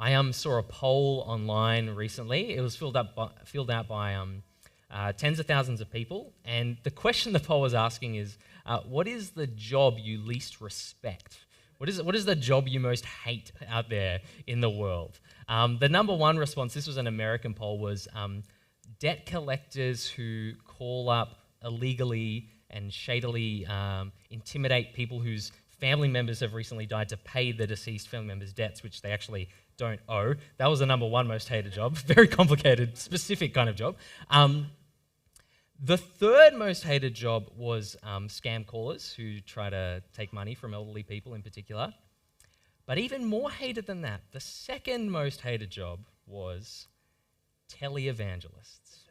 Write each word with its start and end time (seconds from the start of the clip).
I 0.00 0.14
um, 0.14 0.32
saw 0.32 0.58
a 0.58 0.62
poll 0.62 1.24
online 1.26 1.90
recently. 1.90 2.54
It 2.54 2.60
was 2.60 2.76
filled, 2.76 2.96
up 2.96 3.16
by, 3.16 3.30
filled 3.44 3.68
out 3.68 3.88
by 3.88 4.14
um, 4.14 4.44
uh, 4.92 5.12
tens 5.12 5.40
of 5.40 5.46
thousands 5.46 5.80
of 5.80 5.90
people. 5.90 6.32
And 6.44 6.76
the 6.84 6.90
question 6.92 7.32
the 7.34 7.40
poll 7.40 7.60
was 7.60 7.74
asking 7.74 8.14
is 8.14 8.38
uh, 8.64 8.78
What 8.80 9.08
is 9.08 9.30
the 9.30 9.48
job 9.48 9.98
you 9.98 10.18
least 10.18 10.60
respect? 10.60 11.38
What 11.78 11.88
is, 11.88 12.00
what 12.00 12.14
is 12.14 12.24
the 12.24 12.36
job 12.36 12.68
you 12.68 12.78
most 12.78 13.04
hate 13.04 13.50
out 13.68 13.88
there 13.90 14.20
in 14.46 14.60
the 14.60 14.70
world? 14.70 15.18
Um, 15.48 15.78
the 15.78 15.88
number 15.88 16.14
one 16.14 16.36
response, 16.36 16.74
this 16.74 16.86
was 16.86 16.96
an 16.96 17.08
American 17.08 17.54
poll, 17.54 17.78
was 17.78 18.06
um, 18.14 18.44
debt 19.00 19.26
collectors 19.26 20.06
who 20.08 20.52
call 20.64 21.08
up 21.08 21.38
illegally 21.64 22.48
and 22.70 22.92
shadily 22.92 23.66
um, 23.66 24.12
intimidate 24.30 24.92
people 24.92 25.20
whose 25.20 25.50
family 25.78 26.08
members 26.08 26.40
have 26.40 26.54
recently 26.54 26.86
died 26.86 27.08
to 27.10 27.16
pay 27.16 27.52
the 27.52 27.66
deceased 27.66 28.08
family 28.08 28.26
members' 28.26 28.52
debts, 28.52 28.82
which 28.82 29.02
they 29.02 29.10
actually 29.12 29.48
don't 29.76 30.00
owe. 30.08 30.34
That 30.58 30.66
was 30.66 30.80
the 30.80 30.86
number 30.86 31.06
one 31.06 31.26
most 31.26 31.48
hated 31.48 31.72
job. 31.72 31.96
Very 31.96 32.28
complicated, 32.28 32.98
specific 32.98 33.54
kind 33.54 33.68
of 33.68 33.76
job. 33.76 33.96
Um, 34.30 34.68
the 35.80 35.96
third 35.96 36.54
most 36.54 36.82
hated 36.82 37.14
job 37.14 37.50
was 37.56 37.96
um, 38.02 38.28
scam 38.28 38.66
callers 38.66 39.12
who 39.12 39.40
try 39.40 39.70
to 39.70 40.02
take 40.12 40.32
money 40.32 40.54
from 40.54 40.74
elderly 40.74 41.04
people 41.04 41.34
in 41.34 41.42
particular. 41.42 41.94
But 42.84 42.98
even 42.98 43.24
more 43.24 43.50
hated 43.50 43.86
than 43.86 44.02
that, 44.02 44.22
the 44.32 44.40
second 44.40 45.10
most 45.10 45.42
hated 45.42 45.70
job 45.70 46.00
was 46.26 46.88
televangelists. 47.70 49.04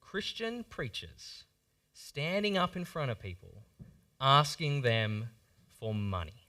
Christian 0.00 0.64
preachers 0.68 1.44
standing 1.92 2.56
up 2.56 2.76
in 2.76 2.84
front 2.84 3.10
of 3.10 3.18
people, 3.18 3.62
asking 4.20 4.82
them 4.82 5.30
for 5.80 5.94
money. 5.94 6.46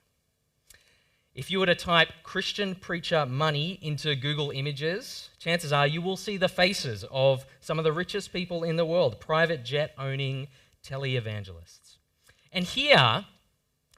If 1.34 1.50
you 1.50 1.60
were 1.60 1.66
to 1.66 1.76
type 1.76 2.10
Christian 2.24 2.76
preacher 2.76 3.26
money 3.26 3.80
into 3.82 4.14
Google 4.16 4.52
Images, 4.52 5.30
chances 5.40 5.72
are 5.72 5.88
you 5.88 6.02
will 6.02 6.18
see 6.18 6.36
the 6.36 6.50
faces 6.50 7.06
of 7.10 7.46
some 7.62 7.80
of 7.80 7.86
the 7.86 7.94
richest 7.94 8.34
people 8.34 8.66
in 8.66 8.76
the 8.76 8.86
world, 8.86 9.22
private 9.22 9.64
jet 9.64 9.94
owning 9.98 10.50
televangelists. 10.84 11.96
And 12.52 12.66
here, 12.66 13.26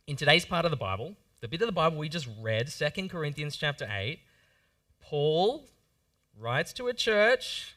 in 0.05 0.15
today's 0.15 0.45
part 0.45 0.65
of 0.65 0.71
the 0.71 0.77
Bible, 0.77 1.15
the 1.41 1.47
bit 1.47 1.61
of 1.61 1.67
the 1.67 1.73
Bible 1.73 1.97
we 1.97 2.07
just 2.07 2.29
read, 2.39 2.67
2 2.67 3.09
Corinthians 3.09 3.57
chapter 3.57 3.89
8, 3.91 4.19
Paul 5.01 5.65
writes 6.37 6.71
to 6.73 6.87
a 6.87 6.93
church 6.93 7.75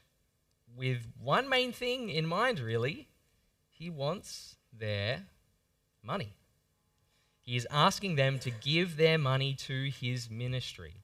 with 0.77 1.07
one 1.19 1.49
main 1.49 1.73
thing 1.73 2.11
in 2.11 2.27
mind, 2.27 2.61
really. 2.61 3.09
He 3.71 3.89
wants 3.89 4.57
their 4.71 5.23
money. 6.03 6.35
He 7.47 7.57
is 7.57 7.67
asking 7.71 8.17
them 8.17 8.41
to 8.41 8.51
give 8.51 8.97
their 8.97 9.19
money 9.19 9.55
to 9.55 9.89
his 9.89 10.29
ministry. 10.29 10.95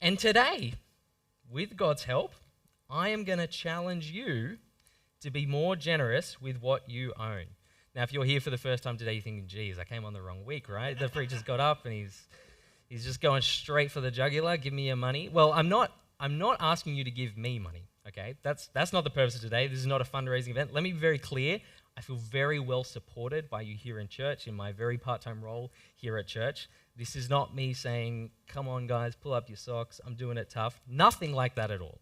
And 0.00 0.16
today, 0.16 0.74
with 1.50 1.76
God's 1.76 2.04
help, 2.04 2.34
I 2.88 3.08
am 3.08 3.24
going 3.24 3.40
to 3.40 3.48
challenge 3.48 4.12
you 4.12 4.58
to 5.22 5.30
be 5.30 5.44
more 5.44 5.74
generous 5.74 6.40
with 6.40 6.62
what 6.62 6.88
you 6.88 7.12
own. 7.18 7.46
Now, 7.96 8.04
if 8.04 8.12
you're 8.12 8.24
here 8.24 8.40
for 8.40 8.50
the 8.50 8.58
first 8.58 8.84
time 8.84 8.96
today, 8.96 9.14
you're 9.14 9.22
thinking, 9.22 9.48
geez, 9.48 9.78
I 9.78 9.84
came 9.84 10.04
on 10.04 10.12
the 10.12 10.22
wrong 10.22 10.44
week, 10.44 10.68
right? 10.68 10.96
The 10.96 11.08
preacher's 11.08 11.42
got 11.42 11.58
up 11.58 11.84
and 11.84 11.94
he's, 11.94 12.28
he's 12.88 13.04
just 13.04 13.20
going 13.20 13.42
straight 13.42 13.90
for 13.90 14.00
the 14.00 14.10
jugular. 14.10 14.56
Give 14.56 14.72
me 14.72 14.86
your 14.86 14.96
money. 14.96 15.28
Well, 15.32 15.52
I'm 15.52 15.68
not, 15.68 15.90
I'm 16.20 16.38
not 16.38 16.58
asking 16.60 16.94
you 16.94 17.04
to 17.04 17.10
give 17.10 17.36
me 17.36 17.58
money, 17.58 17.88
okay? 18.06 18.34
That's, 18.42 18.68
that's 18.68 18.92
not 18.92 19.02
the 19.02 19.10
purpose 19.10 19.34
of 19.34 19.40
today. 19.40 19.66
This 19.66 19.80
is 19.80 19.86
not 19.86 20.00
a 20.00 20.04
fundraising 20.04 20.50
event. 20.50 20.72
Let 20.72 20.84
me 20.84 20.92
be 20.92 20.98
very 20.98 21.18
clear. 21.18 21.60
I 21.96 22.00
feel 22.00 22.16
very 22.16 22.58
well 22.58 22.84
supported 22.84 23.48
by 23.48 23.62
you 23.62 23.76
here 23.76 23.98
in 24.00 24.08
church 24.08 24.48
in 24.48 24.54
my 24.54 24.72
very 24.72 24.98
part 24.98 25.20
time 25.20 25.42
role 25.42 25.72
here 25.94 26.16
at 26.16 26.26
church. 26.26 26.68
This 26.96 27.16
is 27.16 27.30
not 27.30 27.54
me 27.54 27.72
saying, 27.72 28.30
come 28.46 28.68
on, 28.68 28.86
guys, 28.86 29.14
pull 29.14 29.32
up 29.32 29.48
your 29.48 29.56
socks, 29.56 30.00
I'm 30.04 30.14
doing 30.14 30.36
it 30.36 30.50
tough. 30.50 30.80
Nothing 30.88 31.32
like 31.32 31.54
that 31.54 31.70
at 31.70 31.80
all. 31.80 32.00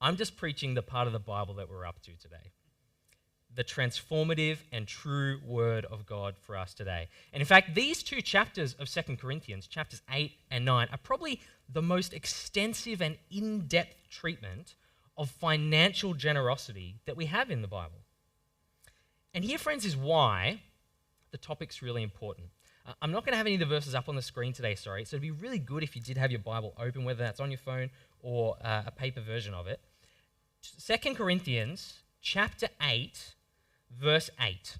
I'm 0.00 0.16
just 0.16 0.36
preaching 0.36 0.74
the 0.74 0.82
part 0.82 1.06
of 1.06 1.12
the 1.12 1.18
Bible 1.18 1.54
that 1.54 1.70
we're 1.70 1.86
up 1.86 2.02
to 2.02 2.12
today 2.16 2.52
the 3.54 3.64
transformative 3.64 4.58
and 4.72 4.86
true 4.86 5.40
word 5.44 5.84
of 5.86 6.06
God 6.06 6.34
for 6.40 6.56
us 6.56 6.74
today. 6.74 7.08
And 7.32 7.40
in 7.40 7.46
fact, 7.46 7.74
these 7.74 8.02
two 8.02 8.20
chapters 8.20 8.74
of 8.74 8.88
Second 8.88 9.18
Corinthians, 9.18 9.66
chapters 9.66 10.02
8 10.10 10.32
and 10.50 10.64
9, 10.64 10.88
are 10.90 10.98
probably 10.98 11.40
the 11.68 11.82
most 11.82 12.12
extensive 12.12 13.00
and 13.00 13.16
in 13.30 13.66
depth 13.66 13.94
treatment 14.10 14.74
of 15.16 15.30
financial 15.30 16.14
generosity 16.14 16.96
that 17.06 17.16
we 17.16 17.26
have 17.26 17.50
in 17.50 17.62
the 17.62 17.68
Bible. 17.68 18.03
And 19.34 19.44
here, 19.44 19.58
friends, 19.58 19.84
is 19.84 19.96
why 19.96 20.62
the 21.32 21.38
topic's 21.38 21.82
really 21.82 22.04
important. 22.04 22.46
Uh, 22.86 22.92
I'm 23.02 23.10
not 23.10 23.24
going 23.24 23.32
to 23.32 23.36
have 23.36 23.46
any 23.46 23.56
of 23.56 23.60
the 23.60 23.66
verses 23.66 23.94
up 23.94 24.08
on 24.08 24.14
the 24.14 24.22
screen 24.22 24.52
today, 24.52 24.76
sorry. 24.76 25.04
So 25.04 25.16
it'd 25.16 25.22
be 25.22 25.32
really 25.32 25.58
good 25.58 25.82
if 25.82 25.96
you 25.96 26.02
did 26.02 26.16
have 26.16 26.30
your 26.30 26.40
Bible 26.40 26.72
open, 26.78 27.04
whether 27.04 27.24
that's 27.24 27.40
on 27.40 27.50
your 27.50 27.58
phone 27.58 27.90
or 28.22 28.56
uh, 28.62 28.82
a 28.86 28.92
paper 28.92 29.20
version 29.20 29.52
of 29.52 29.66
it. 29.66 29.80
Second 30.60 31.16
Corinthians 31.16 32.04
chapter 32.22 32.68
8, 32.80 33.34
verse 34.00 34.30
8. 34.40 34.78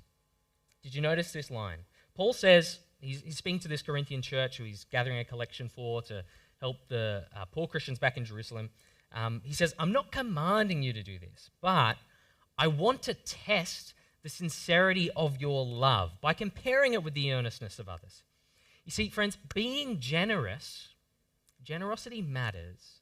Did 0.83 0.95
you 0.95 1.03
notice 1.03 1.33
this 1.33 1.51
line? 1.51 1.79
Paul 2.15 2.33
says, 2.33 2.79
he's, 3.01 3.23
he's 3.23 3.37
speaking 3.37 3.59
to 3.61 3.69
this 3.69 3.83
Corinthian 3.83 4.23
church 4.23 4.59
who 4.59 4.65
he's 4.65 4.85
gathering 4.85 5.19
a 5.19 5.25
collection 5.25 5.69
for 5.69 6.01
to 6.03 6.25
help 6.61 6.77
the 6.89 7.25
uh, 7.37 7.45
poor 7.47 7.67
Christians 7.67 7.99
back 7.99 8.17
in 8.17 8.25
Jerusalem. 8.25 8.71
Um, 9.13 9.43
he 9.45 9.53
says, 9.53 9.75
I'm 9.79 9.93
not 9.93 10.13
commanding 10.13 10.83
you 10.83 10.93
to 10.93 11.03
do 11.03 11.19
this, 11.19 11.51
but 11.61 11.97
I 12.57 12.69
want 12.69 13.03
to 13.03 13.15
test 13.15 13.95
the 14.25 14.31
sincerity 14.31 15.11
of 15.11 15.41
your 15.41 15.65
love 15.65 16.11
by 16.23 16.33
comparing 16.33 16.95
it 16.95 17.05
with 17.05 17.13
the 17.13 17.31
earnestness 17.31 17.79
of 17.79 17.91
others. 17.91 18.23
You 18.87 18.91
see, 18.91 19.11
friends, 19.11 19.37
being 19.55 20.01
generous, 20.01 20.89
generosity 21.63 22.23
matters 22.23 23.01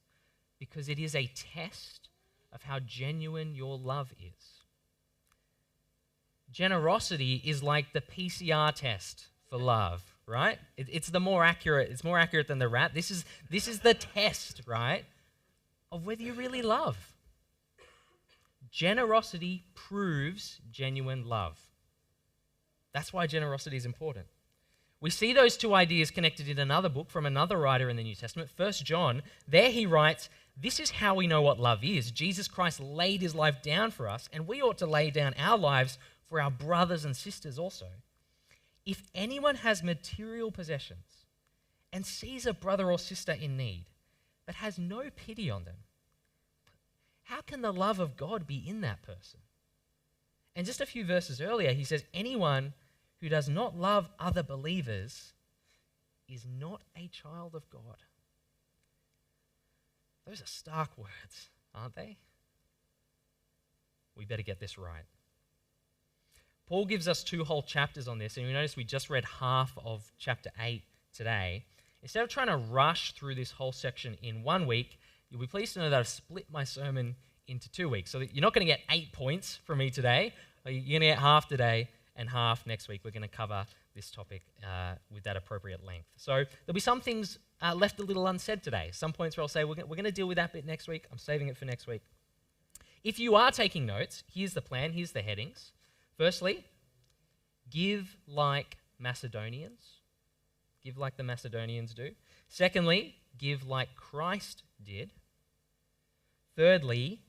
because 0.59 0.89
it 0.89 0.99
is 0.99 1.15
a 1.15 1.31
test 1.35 2.09
of 2.53 2.65
how 2.65 2.81
genuine 2.81 3.55
your 3.55 3.79
love 3.79 4.13
is. 4.21 4.65
Generosity 6.51 7.41
is 7.45 7.63
like 7.63 7.93
the 7.93 8.01
PCR 8.01 8.75
test 8.75 9.27
for 9.49 9.59
love, 9.59 10.03
right? 10.27 10.59
It, 10.77 10.89
it's 10.91 11.09
the 11.09 11.21
more 11.21 11.45
accurate, 11.45 11.91
it's 11.91 12.05
more 12.05 12.19
accurate 12.19 12.49
than 12.49 12.59
the 12.59 12.69
RAT. 12.69 12.95
This 12.95 13.13
is, 13.13 13.25
this 13.49 13.69
is 13.69 13.81
the 13.81 13.95
test, 13.95 14.63
right, 14.67 15.05
of 15.93 16.05
whether 16.05 16.23
you 16.23 16.33
really 16.33 16.63
love. 16.63 17.12
Generosity 18.73 19.65
proves 19.75 20.61
genuine 20.71 21.29
love. 21.29 21.61
That's 22.95 23.13
why 23.13 23.27
generosity 23.27 23.77
is 23.77 23.85
important. 23.85 24.27
We 24.99 25.11
see 25.11 25.35
those 25.35 25.59
two 25.59 25.75
ideas 25.75 26.11
connected 26.11 26.49
in 26.49 26.59
another 26.59 26.89
book 26.89 27.11
from 27.11 27.27
another 27.27 27.59
writer 27.59 27.91
in 27.91 27.97
the 27.97 28.03
New 28.03 28.15
Testament, 28.15 28.51
1 28.57 28.73
John. 28.85 29.23
There 29.47 29.71
he 29.71 29.85
writes, 29.85 30.31
This 30.57 30.81
is 30.81 30.91
how 30.91 31.15
we 31.15 31.27
know 31.27 31.43
what 31.43 31.61
love 31.61 31.85
is. 31.85 32.11
Jesus 32.11 32.49
Christ 32.49 32.81
laid 32.81 33.21
his 33.21 33.35
life 33.35 33.61
down 33.63 33.91
for 33.91 34.09
us, 34.09 34.29
and 34.33 34.47
we 34.47 34.63
ought 34.63 34.79
to 34.79 34.87
lay 34.87 35.11
down 35.11 35.35
our 35.37 35.59
lives 35.59 35.99
for 36.29 36.41
our 36.41 36.51
brothers 36.51 37.05
and 37.05 37.15
sisters 37.15 37.59
also. 37.59 37.89
If 38.87 39.03
anyone 39.15 39.57
has 39.57 39.83
material 39.83 40.51
possessions 40.51 41.27
and 41.93 42.07
sees 42.07 42.47
a 42.47 42.55
brother 42.55 42.91
or 42.91 42.99
sister 42.99 43.33
in 43.33 43.57
need, 43.59 43.85
but 44.47 44.57
has 44.57 44.79
no 44.79 45.11
pity 45.15 45.51
on 45.51 45.65
them, 45.65 45.77
how 47.33 47.41
can 47.41 47.63
the 47.63 47.73
love 47.73 47.99
of 47.99 48.19
God 48.19 48.47
be 48.47 48.63
in 48.67 48.83
that 48.83 49.03
person? 49.03 49.41
And 50.55 50.67
just 50.67 50.83
a 50.83 50.87
few 50.87 51.03
verses 51.03 51.41
earlier, 51.41 51.73
he 51.73 51.83
says, 51.83 52.05
Anyone 52.13 52.75
who 53.21 53.31
does 53.31 53.49
not 53.49 53.75
love 53.75 54.11
other 54.19 54.43
believers 54.43 55.33
is 56.29 56.47
not 56.47 56.83
a 56.95 57.09
child 57.09 57.55
of 57.55 57.69
God. 57.71 57.97
Those 60.27 60.43
are 60.43 60.47
stark 60.47 60.91
words, 60.99 61.49
aren't 61.75 61.95
they? 61.95 62.19
We 64.15 64.27
better 64.27 64.43
get 64.43 64.61
this 64.61 64.77
right. 64.77 65.05
Paul 66.69 66.85
gives 66.85 67.09
us 67.09 67.25
two 67.25 67.45
whole 67.45 67.63
chapters 67.63 68.09
on 68.09 68.19
this, 68.19 68.37
and 68.37 68.47
you 68.47 68.53
notice 68.53 68.77
we 68.77 68.85
just 68.85 69.09
read 69.09 69.25
half 69.25 69.73
of 69.83 70.13
chapter 70.19 70.51
8 70.61 70.83
today. 71.17 71.65
Instead 72.03 72.25
of 72.25 72.29
trying 72.29 72.49
to 72.49 72.57
rush 72.59 73.13
through 73.13 73.37
this 73.37 73.53
whole 73.53 73.73
section 73.73 74.19
in 74.23 74.43
one 74.43 74.67
week, 74.67 74.99
You'll 75.33 75.41
be 75.41 75.47
pleased 75.47 75.73
to 75.75 75.79
know 75.79 75.89
that 75.89 75.99
I've 75.99 76.09
split 76.09 76.45
my 76.53 76.63
sermon 76.63 77.17
into 77.49 77.71
two 77.71 77.89
weeks. 77.89 78.11
So 78.11 78.21
you're 78.21 78.43
not 78.43 78.55
going 78.55 78.67
to 78.67 78.73
get 78.73 78.81
eight 78.91 79.13
points 79.13 79.59
from 79.65 79.79
me 79.79 79.91
today. 79.91 80.33
You're 80.65 81.01
going 81.01 81.01
to 81.01 81.07
get 81.07 81.19
half 81.19 81.49
today 81.49 81.89
and 82.17 82.29
half 82.29 82.67
next 82.67 82.89
week. 82.89 83.01
We're 83.05 83.11
going 83.11 83.23
to 83.23 83.29
cover 83.29 83.67
this 83.95 84.11
topic 84.11 84.43
uh, 84.63 84.95
with 85.11 85.25
that 85.25 85.37
appropriate 85.37 85.85
length. 85.85 86.07
So 86.17 86.33
there'll 86.33 86.75
be 86.75 86.81
some 86.81 87.01
things 87.01 87.39
uh, 87.61 87.75
left 87.75 88.01
a 88.01 88.03
little 88.03 88.27
unsaid 88.27 88.63
today. 88.63 88.91
Some 88.93 89.13
points 89.13 89.37
where 89.37 89.43
I'll 89.43 89.49
say 89.49 89.65
we're 89.65 89.75
going 89.75 90.05
to 90.05 90.13
deal 90.13 90.29
with 90.29 90.37
that 90.37 90.53
bit 90.53 90.65
next 90.65 90.89
week. 90.89 91.07
I'm 91.11 91.19
saving 91.19 91.49
it 91.49 91.57
for 91.57 91.65
next 91.65 91.87
week. 91.87 92.03
If 93.05 93.19
you 93.19 93.35
are 93.35 93.51
taking 93.51 93.87
notes, 93.87 94.23
here's 94.33 94.55
the 94.55 94.63
plan, 94.63 94.93
here's 94.93 95.13
the 95.13 95.23
headings. 95.23 95.73
Firstly, 96.17 96.65
give 97.71 98.17
like 98.27 98.77
Macedonians. 98.99 100.01
Give 100.85 100.99
like 100.99 101.17
the 101.17 101.23
Macedonians 101.23 101.95
do. 101.95 102.11
Secondly, 102.49 103.17
give 103.39 103.67
like 103.67 103.95
Christ 103.97 104.63
did. 104.83 105.13
Thirdly, 106.57 107.21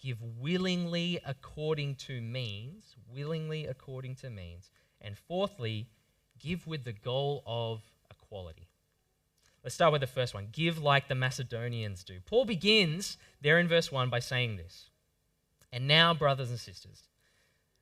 give 0.00 0.18
willingly 0.38 1.20
according 1.24 1.94
to 1.94 2.20
means, 2.20 2.96
willingly 3.12 3.66
according 3.66 4.14
to 4.16 4.30
means. 4.30 4.70
And 5.00 5.16
fourthly, 5.16 5.88
give 6.38 6.66
with 6.66 6.84
the 6.84 6.92
goal 6.92 7.42
of 7.46 7.82
equality. 8.10 8.68
Let's 9.62 9.74
start 9.74 9.92
with 9.92 10.00
the 10.00 10.06
first 10.06 10.34
one 10.34 10.48
give 10.52 10.78
like 10.78 11.08
the 11.08 11.14
Macedonians 11.14 12.02
do. 12.04 12.18
Paul 12.24 12.44
begins 12.44 13.18
there 13.40 13.58
in 13.58 13.68
verse 13.68 13.92
1 13.92 14.08
by 14.08 14.18
saying 14.18 14.56
this. 14.56 14.88
And 15.72 15.86
now, 15.86 16.14
brothers 16.14 16.50
and 16.50 16.58
sisters, 16.58 17.04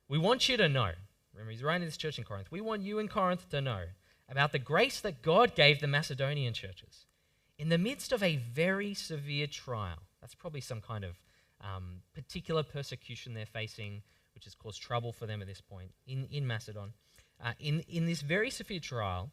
we 0.07 0.17
want 0.17 0.49
you 0.49 0.57
to 0.57 0.69
know, 0.69 0.91
remember, 1.33 1.51
he's 1.51 1.63
writing 1.63 1.85
this 1.85 1.97
church 1.97 2.17
in 2.17 2.23
Corinth, 2.23 2.51
we 2.51 2.61
want 2.61 2.83
you 2.83 2.99
in 2.99 3.07
Corinth 3.07 3.49
to 3.49 3.61
know 3.61 3.83
about 4.29 4.51
the 4.51 4.59
grace 4.59 4.99
that 4.99 5.21
God 5.21 5.55
gave 5.55 5.79
the 5.79 5.87
Macedonian 5.87 6.53
churches 6.53 7.05
in 7.57 7.69
the 7.69 7.77
midst 7.77 8.11
of 8.11 8.21
a 8.21 8.35
very 8.35 8.93
severe 8.93 9.47
trial. 9.47 9.97
That's 10.21 10.35
probably 10.35 10.61
some 10.61 10.81
kind 10.81 11.03
of 11.03 11.19
um, 11.61 12.01
particular 12.13 12.63
persecution 12.63 13.33
they're 13.33 13.45
facing, 13.45 14.01
which 14.33 14.45
has 14.45 14.55
caused 14.55 14.81
trouble 14.81 15.11
for 15.11 15.25
them 15.25 15.41
at 15.41 15.47
this 15.47 15.61
point 15.61 15.91
in, 16.07 16.27
in 16.31 16.47
Macedon. 16.47 16.93
Uh, 17.43 17.53
in, 17.59 17.83
in 17.87 18.05
this 18.05 18.21
very 18.21 18.49
severe 18.49 18.79
trial, 18.79 19.29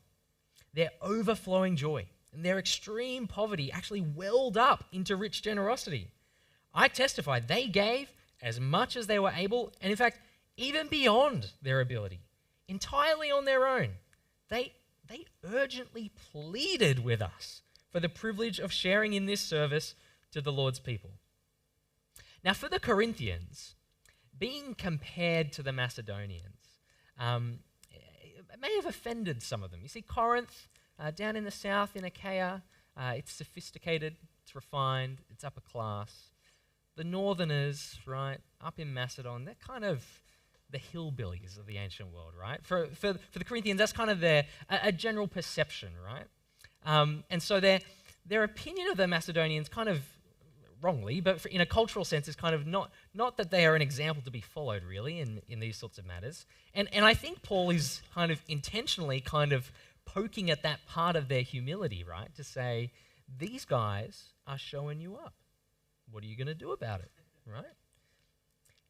their 0.74 0.90
overflowing 1.00 1.76
joy 1.76 2.06
and 2.32 2.44
their 2.44 2.58
extreme 2.58 3.26
poverty 3.26 3.72
actually 3.72 4.02
welled 4.02 4.56
up 4.56 4.84
into 4.92 5.16
rich 5.16 5.42
generosity. 5.42 6.08
I 6.74 6.88
testify 6.88 7.40
they 7.40 7.66
gave 7.66 8.12
as 8.42 8.60
much 8.60 8.96
as 8.96 9.06
they 9.06 9.18
were 9.18 9.32
able, 9.34 9.72
and 9.80 9.90
in 9.90 9.96
fact, 9.96 10.20
even 10.56 10.88
beyond 10.88 11.52
their 11.62 11.80
ability, 11.80 12.20
entirely 12.68 13.30
on 13.30 13.44
their 13.44 13.66
own. 13.66 13.90
They, 14.48 14.74
they 15.08 15.24
urgently 15.44 16.12
pleaded 16.32 17.04
with 17.04 17.22
us 17.22 17.62
for 17.90 18.00
the 18.00 18.08
privilege 18.08 18.58
of 18.58 18.72
sharing 18.72 19.14
in 19.14 19.26
this 19.26 19.40
service 19.40 19.94
to 20.32 20.40
the 20.40 20.52
Lord's 20.52 20.78
people. 20.78 21.10
Now, 22.46 22.52
for 22.52 22.68
the 22.68 22.78
Corinthians, 22.78 23.74
being 24.38 24.76
compared 24.76 25.50
to 25.54 25.64
the 25.64 25.72
Macedonians 25.72 26.78
um, 27.18 27.58
may 28.60 28.72
have 28.76 28.86
offended 28.86 29.42
some 29.42 29.64
of 29.64 29.72
them. 29.72 29.80
You 29.82 29.88
see, 29.88 30.00
Corinth, 30.00 30.68
uh, 30.96 31.10
down 31.10 31.34
in 31.34 31.42
the 31.42 31.50
south 31.50 31.96
in 31.96 32.04
Achaia, 32.04 32.62
uh, 32.96 33.14
it's 33.16 33.32
sophisticated, 33.32 34.14
it's 34.44 34.54
refined, 34.54 35.22
it's 35.28 35.42
upper 35.42 35.60
class. 35.60 36.30
The 36.94 37.02
northerners, 37.02 37.98
right, 38.06 38.38
up 38.64 38.78
in 38.78 38.94
Macedon, 38.94 39.44
they're 39.44 39.56
kind 39.66 39.84
of 39.84 40.04
the 40.70 40.78
hillbillies 40.78 41.58
of 41.58 41.66
the 41.66 41.78
ancient 41.78 42.14
world, 42.14 42.34
right? 42.40 42.64
For, 42.64 42.86
for, 42.94 43.14
for 43.14 43.40
the 43.40 43.44
Corinthians, 43.44 43.78
that's 43.78 43.92
kind 43.92 44.08
of 44.08 44.20
their 44.20 44.44
a, 44.70 44.78
a 44.84 44.92
general 44.92 45.26
perception, 45.26 45.88
right? 46.00 46.26
Um, 46.84 47.24
and 47.28 47.42
so 47.42 47.58
their, 47.58 47.80
their 48.24 48.44
opinion 48.44 48.86
of 48.92 48.96
the 48.96 49.08
Macedonians 49.08 49.68
kind 49.68 49.88
of 49.88 50.04
wrongly, 50.82 51.20
but 51.20 51.44
in 51.46 51.60
a 51.60 51.66
cultural 51.66 52.04
sense, 52.04 52.28
is 52.28 52.36
kind 52.36 52.54
of 52.54 52.66
not, 52.66 52.90
not 53.14 53.36
that 53.36 53.50
they 53.50 53.66
are 53.66 53.74
an 53.74 53.82
example 53.82 54.22
to 54.24 54.30
be 54.30 54.40
followed, 54.40 54.82
really, 54.84 55.20
in, 55.20 55.40
in 55.48 55.60
these 55.60 55.76
sorts 55.76 55.98
of 55.98 56.06
matters. 56.06 56.46
And, 56.74 56.88
and 56.92 57.04
I 57.04 57.14
think 57.14 57.42
Paul 57.42 57.70
is 57.70 58.02
kind 58.14 58.30
of 58.30 58.40
intentionally 58.48 59.20
kind 59.20 59.52
of 59.52 59.72
poking 60.04 60.50
at 60.50 60.62
that 60.62 60.86
part 60.86 61.16
of 61.16 61.28
their 61.28 61.42
humility, 61.42 62.04
right? 62.04 62.34
To 62.36 62.44
say, 62.44 62.92
these 63.38 63.64
guys 63.64 64.24
are 64.46 64.58
showing 64.58 65.00
you 65.00 65.16
up. 65.16 65.34
What 66.10 66.22
are 66.22 66.26
you 66.26 66.36
going 66.36 66.46
to 66.46 66.54
do 66.54 66.72
about 66.72 67.00
it, 67.00 67.10
right? 67.46 67.64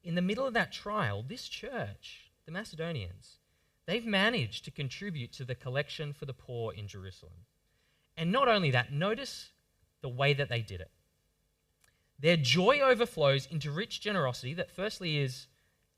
In 0.05 0.15
the 0.15 0.23
middle 0.23 0.47
of 0.47 0.55
that 0.55 0.73
trial, 0.73 1.25
this 1.27 1.49
church, 1.49 2.31
the 2.45 2.53
Macedonians, 2.53 3.39
they've 3.87 4.05
managed 4.05 4.65
to 4.65 4.71
contribute 4.71 5.33
to 5.33 5.45
the 5.45 5.55
collection 5.55 6.13
for 6.13 6.27
the 6.27 6.35
poor 6.35 6.73
in 6.73 6.87
Jerusalem. 6.87 7.47
And 8.17 8.31
not 8.31 8.49
only 8.49 8.71
that, 8.73 8.93
notice 8.93 9.51
the 10.03 10.09
way 10.09 10.35
that 10.35 10.49
they 10.49 10.61
did 10.61 10.81
it. 10.81 10.91
Their 12.19 12.37
joy 12.37 12.81
overflows 12.81 13.47
into 13.47 13.71
rich 13.71 14.01
generosity 14.01 14.55
that, 14.55 14.71
firstly, 14.71 15.19
is 15.19 15.47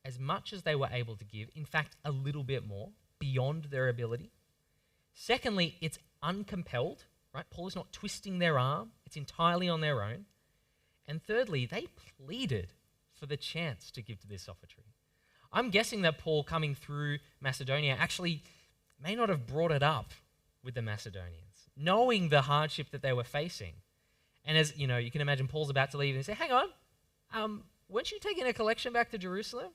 as 0.05 0.19
much 0.19 0.53
as 0.53 0.63
they 0.63 0.75
were 0.75 0.89
able 0.91 1.17
to 1.17 1.25
give, 1.25 1.49
in 1.55 1.65
fact, 1.65 1.97
a 2.05 2.11
little 2.11 2.43
bit 2.43 2.67
more 2.67 2.91
beyond 3.19 3.65
their 3.65 3.89
ability. 3.89 4.33
Secondly, 5.15 5.77
it's 5.81 5.99
uncompelled, 6.23 7.05
right? 7.35 7.45
Paul 7.51 7.69
is 7.69 7.77
not 7.77 7.93
twisting 7.93 8.39
their 8.39 8.59
arm, 8.59 8.91
it's 9.05 9.17
entirely 9.17 9.69
on 9.69 9.81
their 9.81 10.03
own. 10.03 10.27
And 11.07 11.23
thirdly, 11.23 11.67
they 11.67 11.87
pleaded 12.17 12.73
for 13.13 13.27
the 13.27 13.37
chance 13.37 13.91
to 13.93 14.03
give 14.03 14.21
to 14.21 14.29
this 14.29 14.49
offertory. 14.49 14.95
I'm 15.53 15.71
guessing 15.71 16.03
that 16.03 16.19
Paul, 16.19 16.45
coming 16.45 16.75
through 16.75 17.19
Macedonia, 17.41 17.97
actually 17.99 18.43
may 19.03 19.15
not 19.15 19.29
have 19.29 19.47
brought 19.47 19.73
it 19.73 19.83
up 19.83 20.13
with 20.63 20.75
the 20.75 20.83
Macedonians, 20.83 21.71
knowing 21.77 22.29
the 22.29 22.43
hardship 22.43 22.91
that 22.91 23.03
they 23.03 23.13
were 23.13 23.25
facing. 23.25 23.75
And 24.49 24.57
as 24.57 24.77
you 24.79 24.87
know, 24.87 24.97
you 24.97 25.11
can 25.11 25.21
imagine 25.21 25.47
Paul's 25.47 25.69
about 25.69 25.91
to 25.91 25.99
leave 25.99 26.17
and 26.17 26.25
say, 26.25 26.33
Hang 26.33 26.51
on, 26.51 26.69
um, 27.35 27.63
weren't 27.89 28.11
you 28.11 28.19
taking 28.19 28.47
a 28.47 28.53
collection 28.55 28.95
back 28.95 29.11
to 29.11 29.19
Jerusalem? 29.19 29.69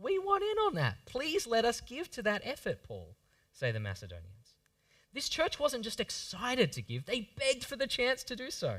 We 0.00 0.20
want 0.20 0.44
in 0.44 0.56
on 0.66 0.74
that. 0.76 0.98
Please 1.04 1.48
let 1.48 1.64
us 1.64 1.80
give 1.80 2.08
to 2.12 2.22
that 2.22 2.42
effort, 2.44 2.84
Paul, 2.84 3.16
say 3.52 3.72
the 3.72 3.80
Macedonians. 3.80 4.54
This 5.12 5.28
church 5.28 5.58
wasn't 5.58 5.82
just 5.82 5.98
excited 5.98 6.70
to 6.72 6.80
give, 6.80 7.04
they 7.04 7.28
begged 7.36 7.64
for 7.64 7.74
the 7.74 7.88
chance 7.88 8.22
to 8.22 8.36
do 8.36 8.52
so. 8.52 8.78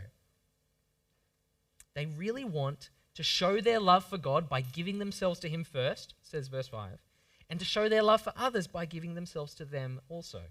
They 1.93 2.05
really 2.05 2.45
want 2.45 2.89
to 3.15 3.23
show 3.23 3.59
their 3.59 3.81
love 3.81 4.05
for 4.05 4.17
God 4.17 4.47
by 4.47 4.61
giving 4.61 4.99
themselves 4.99 5.41
to 5.41 5.49
Him 5.49 5.65
first, 5.65 6.13
says 6.21 6.47
verse 6.47 6.69
5, 6.69 6.91
and 7.49 7.59
to 7.59 7.65
show 7.65 7.89
their 7.89 8.01
love 8.01 8.21
for 8.21 8.31
others 8.37 8.67
by 8.67 8.85
giving 8.85 9.15
themselves 9.15 9.53
to 9.55 9.65
them 9.65 9.99
also. 10.07 10.43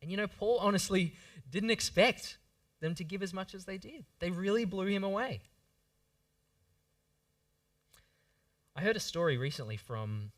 And 0.00 0.10
you 0.10 0.16
know, 0.16 0.26
Paul 0.26 0.58
honestly 0.62 1.12
didn't 1.50 1.70
expect 1.70 2.38
them 2.82 2.94
to 2.96 3.04
give 3.04 3.22
as 3.22 3.32
much 3.32 3.54
as 3.54 3.64
they 3.64 3.78
did. 3.78 4.04
They 4.18 4.30
really 4.30 4.66
blew 4.66 4.86
him 4.86 5.04
away. 5.04 5.40
I 8.76 8.82
heard 8.82 8.96
a 8.96 9.00
story 9.00 9.38
recently 9.38 9.76
from 9.76 10.32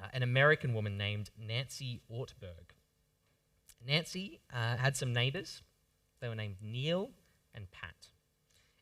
uh, 0.00 0.06
an 0.12 0.22
American 0.22 0.74
woman 0.74 0.96
named 0.96 1.30
Nancy 1.38 2.00
Ortberg. 2.12 2.74
Nancy 3.84 4.40
uh, 4.52 4.76
had 4.76 4.96
some 4.96 5.12
neighbors. 5.12 5.62
They 6.20 6.28
were 6.28 6.34
named 6.34 6.56
Neil 6.62 7.10
and 7.54 7.70
Pat. 7.70 8.08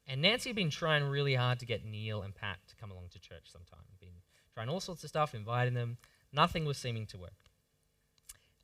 And 0.07 0.23
Nancy 0.23 0.51
had 0.51 0.57
been 0.57 0.71
trying 0.71 1.05
really 1.05 1.35
hard 1.35 1.61
to 1.61 1.67
get 1.67 1.85
Neil 1.85 2.23
and 2.23 2.35
Pat 2.35 2.59
to 2.69 2.77
come 2.77 2.91
along 2.91 3.09
to 3.13 3.21
church 3.21 3.45
sometime. 3.45 3.85
Been 4.01 4.09
trying 4.55 4.69
all 4.69 4.81
sorts 4.81 5.05
of 5.05 5.11
stuff, 5.11 5.35
inviting 5.35 5.75
them. 5.75 5.99
Nothing 6.33 6.65
was 6.65 6.79
seeming 6.79 7.07
to 7.07 7.19
work. 7.19 7.33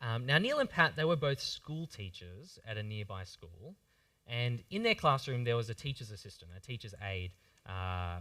Um, 0.00 0.26
now, 0.26 0.38
Neil 0.38 0.58
and 0.58 0.68
Pat, 0.68 0.96
they 0.96 1.04
were 1.04 1.16
both 1.16 1.40
school 1.40 1.86
teachers 1.86 2.58
at 2.66 2.76
a 2.76 2.82
nearby 2.82 3.24
school. 3.24 3.76
And 4.26 4.62
in 4.70 4.82
their 4.82 4.94
classroom, 4.94 5.44
there 5.44 5.56
was 5.56 5.68
a 5.68 5.74
teacher's 5.74 6.10
assistant, 6.10 6.50
a 6.56 6.60
teacher's 6.60 6.94
aide. 7.02 7.32
Uh, 7.68 8.20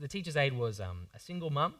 the 0.00 0.08
teacher's 0.08 0.36
aide 0.36 0.52
was 0.52 0.80
um, 0.80 1.06
a 1.14 1.20
single 1.20 1.50
mum. 1.50 1.74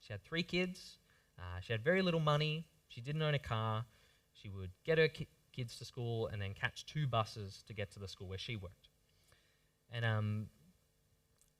She 0.00 0.12
had 0.12 0.22
three 0.22 0.42
kids. 0.42 0.98
Uh, 1.38 1.60
she 1.60 1.72
had 1.72 1.82
very 1.84 2.02
little 2.02 2.20
money. 2.20 2.66
She 2.88 3.00
didn't 3.00 3.22
own 3.22 3.34
a 3.34 3.38
car. 3.38 3.84
She 4.32 4.48
would 4.48 4.70
get 4.84 4.98
her 4.98 5.08
ki- 5.08 5.28
kids 5.52 5.76
to 5.78 5.84
school 5.84 6.28
and 6.28 6.40
then 6.40 6.52
catch 6.54 6.84
two 6.86 7.06
buses 7.06 7.62
to 7.66 7.74
get 7.74 7.92
to 7.92 7.98
the 7.98 8.08
school 8.08 8.28
where 8.28 8.38
she 8.38 8.56
worked. 8.56 8.88
And 9.92 10.04
um, 10.04 10.46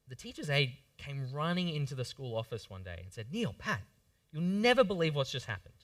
the 0.09 0.17
teacher's 0.17 0.51
aide 0.51 0.73
came 0.99 1.29
running 1.33 1.69
into 1.69 1.95
the 1.95 2.05
school 2.05 2.37
office 2.37 2.69
one 2.69 2.83
day 2.83 3.01
and 3.03 3.13
said, 3.13 3.27
Neil, 3.33 3.55
Pat, 3.57 3.81
you'll 4.33 4.43
never 4.43 4.85
believe 4.85 5.15
what's 5.15 5.31
just 5.33 5.47
happened. 5.47 5.75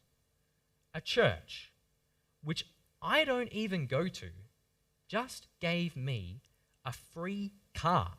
A 0.95 1.01
church, 1.01 1.73
which 2.43 2.67
I 3.01 3.25
don't 3.25 3.51
even 3.53 3.87
go 3.87 4.09
to, 4.09 4.31
just 5.13 5.47
gave 5.61 5.95
me 5.95 6.41
a 6.87 6.91
free 6.91 7.53
car. 7.75 8.13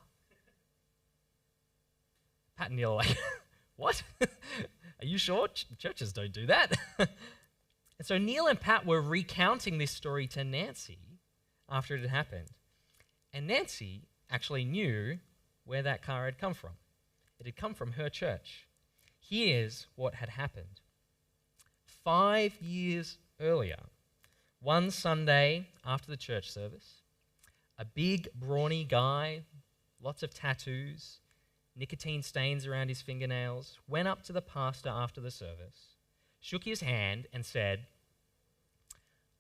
Pat 2.56 2.68
and 2.68 2.76
Neil 2.76 2.94
like, 2.94 3.18
what? 3.78 4.04
are 4.22 4.28
you 5.02 5.18
sure? 5.18 5.48
Ch- 5.48 5.66
churches 5.80 6.14
don't 6.14 6.32
do 6.32 6.46
that. 6.46 6.78
and 7.00 7.10
so 8.04 8.20
Neil 8.20 8.46
and 8.46 8.60
Pat 8.60 8.86
were 8.86 9.02
recounting 9.02 9.80
this 9.80 9.90
story 9.90 10.28
to 10.28 10.44
Nancy 10.44 11.00
after 11.68 11.96
it 11.96 12.02
had 12.02 12.12
happened. 12.12 12.50
And 13.34 13.48
Nancy 13.48 14.04
actually 14.30 14.64
knew 14.64 15.18
where 15.66 15.82
that 15.82 16.04
car 16.04 16.26
had 16.26 16.38
come 16.38 16.54
from. 16.54 16.74
It 17.40 17.48
had 17.48 17.56
come 17.56 17.74
from 17.74 17.94
her 17.94 18.08
church. 18.08 18.68
Here's 19.20 19.88
what 19.96 20.14
had 20.14 20.30
happened. 20.30 20.80
Five 22.04 22.54
years 22.62 23.18
earlier, 23.42 23.80
one 24.64 24.90
Sunday 24.90 25.68
after 25.86 26.10
the 26.10 26.18
church 26.18 26.50
service, 26.50 27.02
a 27.78 27.84
big, 27.84 28.30
brawny 28.34 28.86
guy, 28.86 29.42
lots 30.02 30.24
of 30.24 30.34
tattoos, 30.34 31.20
nicotine 31.76 32.24
stains 32.24 32.66
around 32.66 32.88
his 32.88 33.02
fingernails, 33.02 33.78
went 33.90 34.08
up 34.08 34.24
to 34.24 34.32
the 34.32 34.42
pastor 34.42 34.90
after 34.90 35.20
the 35.20 35.32
service, 35.32 35.98
shook 36.40 36.64
his 36.64 36.80
hand, 36.80 37.28
and 37.34 37.46
said, 37.46 37.88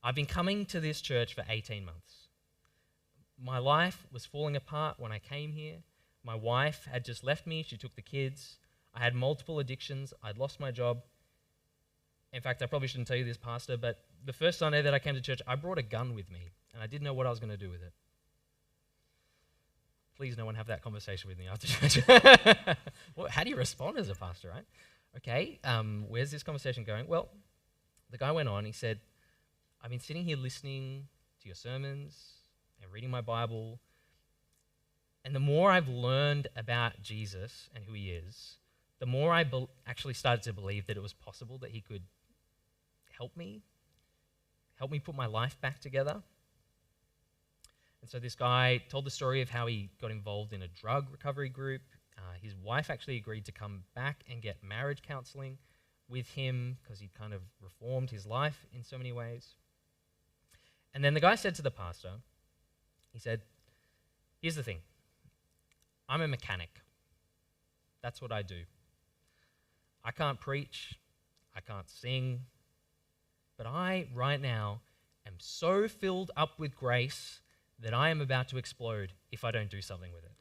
I've 0.03 0.15
been 0.15 0.25
coming 0.25 0.65
to 0.67 0.81
this 0.81 0.99
church 0.99 1.33
for 1.33 1.45
18 1.47 1.85
months. 1.85 2.27
My 3.41 3.59
life 3.59 4.05
was 4.11 4.25
falling 4.25 4.57
apart 4.57 4.99
when 4.99 5.13
I 5.13 5.19
came 5.19 5.53
here. 5.53 5.77
My 6.25 6.35
wife 6.35 6.85
had 6.91 7.05
just 7.05 7.23
left 7.23 7.47
me, 7.47 7.63
she 7.63 7.77
took 7.77 7.95
the 7.95 8.01
kids. 8.01 8.57
I 8.93 8.99
had 8.99 9.15
multiple 9.15 9.59
addictions, 9.59 10.13
I'd 10.21 10.37
lost 10.37 10.59
my 10.59 10.71
job. 10.71 11.01
In 12.33 12.41
fact, 12.41 12.61
I 12.61 12.65
probably 12.65 12.89
shouldn't 12.89 13.07
tell 13.07 13.17
you 13.17 13.23
this, 13.23 13.37
Pastor, 13.37 13.77
but 13.77 14.03
the 14.25 14.33
first 14.33 14.59
Sunday 14.59 14.81
that 14.81 14.93
I 14.93 14.99
came 14.99 15.15
to 15.15 15.21
church, 15.21 15.41
I 15.47 15.55
brought 15.55 15.77
a 15.77 15.83
gun 15.83 16.15
with 16.15 16.31
me, 16.31 16.51
and 16.73 16.81
I 16.81 16.87
didn't 16.87 17.03
know 17.03 17.13
what 17.13 17.27
I 17.27 17.29
was 17.29 17.39
going 17.39 17.51
to 17.51 17.57
do 17.57 17.69
with 17.69 17.81
it. 17.81 17.93
Please, 20.15 20.37
no 20.37 20.45
one 20.45 20.55
have 20.55 20.67
that 20.67 20.81
conversation 20.81 21.27
with 21.27 21.37
me 21.37 21.47
after 21.47 21.67
church. 21.67 21.99
well, 23.15 23.27
how 23.29 23.43
do 23.43 23.49
you 23.49 23.55
respond 23.55 23.97
as 23.97 24.09
a 24.09 24.15
pastor, 24.15 24.49
right? 24.49 24.65
Okay, 25.17 25.59
um, 25.63 26.05
where's 26.07 26.31
this 26.31 26.43
conversation 26.43 26.83
going? 26.83 27.07
Well, 27.07 27.29
the 28.11 28.17
guy 28.17 28.31
went 28.31 28.49
on, 28.49 28.65
he 28.65 28.71
said, 28.71 28.99
I've 29.81 29.89
been 29.89 29.99
sitting 29.99 30.23
here 30.23 30.37
listening 30.37 31.07
to 31.41 31.47
your 31.47 31.55
sermons 31.55 32.15
and 32.81 32.91
reading 32.91 33.09
my 33.09 33.21
Bible. 33.21 33.79
And 35.25 35.35
the 35.35 35.39
more 35.39 35.71
I've 35.71 35.89
learned 35.89 36.47
about 36.55 37.01
Jesus 37.01 37.69
and 37.75 37.83
who 37.83 37.93
he 37.93 38.11
is, 38.11 38.57
the 38.99 39.05
more 39.05 39.33
I 39.33 39.43
be- 39.43 39.67
actually 39.85 40.13
started 40.13 40.43
to 40.43 40.53
believe 40.53 40.87
that 40.87 40.95
it 40.95 41.03
was 41.03 41.13
possible 41.13 41.57
that 41.59 41.71
he 41.71 41.81
could 41.81 42.03
help 43.17 43.35
me, 43.35 43.61
help 44.83 44.91
me 44.91 44.99
put 44.99 45.15
my 45.15 45.27
life 45.27 45.55
back 45.61 45.79
together. 45.79 46.21
And 48.01 48.09
so 48.09 48.19
this 48.19 48.35
guy 48.35 48.81
told 48.89 49.05
the 49.05 49.09
story 49.09 49.41
of 49.41 49.49
how 49.49 49.65
he 49.65 49.89
got 50.01 50.11
involved 50.11 50.51
in 50.51 50.61
a 50.61 50.67
drug 50.67 51.07
recovery 51.09 51.47
group. 51.47 51.83
Uh, 52.17 52.33
his 52.41 52.53
wife 52.53 52.89
actually 52.89 53.15
agreed 53.15 53.45
to 53.45 53.53
come 53.53 53.83
back 53.95 54.25
and 54.29 54.41
get 54.41 54.57
marriage 54.61 55.01
counseling 55.01 55.57
with 56.09 56.27
him 56.27 56.79
because 56.83 56.99
he'd 56.99 57.13
kind 57.13 57.31
of 57.31 57.39
reformed 57.61 58.09
his 58.09 58.25
life 58.25 58.65
in 58.73 58.83
so 58.83 58.97
many 58.97 59.13
ways. 59.13 59.55
And 60.93 61.01
then 61.01 61.13
the 61.13 61.21
guy 61.21 61.35
said 61.35 61.55
to 61.55 61.61
the 61.61 61.71
pastor, 61.71 62.15
he 63.13 63.19
said, 63.19 63.39
Here's 64.41 64.55
the 64.55 64.63
thing 64.63 64.79
I'm 66.09 66.19
a 66.19 66.27
mechanic. 66.27 66.81
That's 68.01 68.21
what 68.21 68.33
I 68.33 68.41
do. 68.41 68.63
I 70.03 70.11
can't 70.11 70.41
preach, 70.41 70.99
I 71.55 71.61
can't 71.61 71.89
sing, 71.89 72.41
but 73.57 73.65
I, 73.65 74.07
right 74.13 74.41
now, 74.41 74.81
am 75.25 75.35
so 75.37 75.87
filled 75.87 76.31
up 76.35 76.59
with 76.59 76.75
grace 76.75 77.41
that 77.79 77.93
I 77.93 78.09
am 78.09 78.21
about 78.21 78.47
to 78.49 78.57
explode 78.57 79.13
if 79.31 79.43
I 79.43 79.51
don't 79.51 79.69
do 79.69 79.81
something 79.81 80.13
with 80.13 80.23
it. 80.23 80.31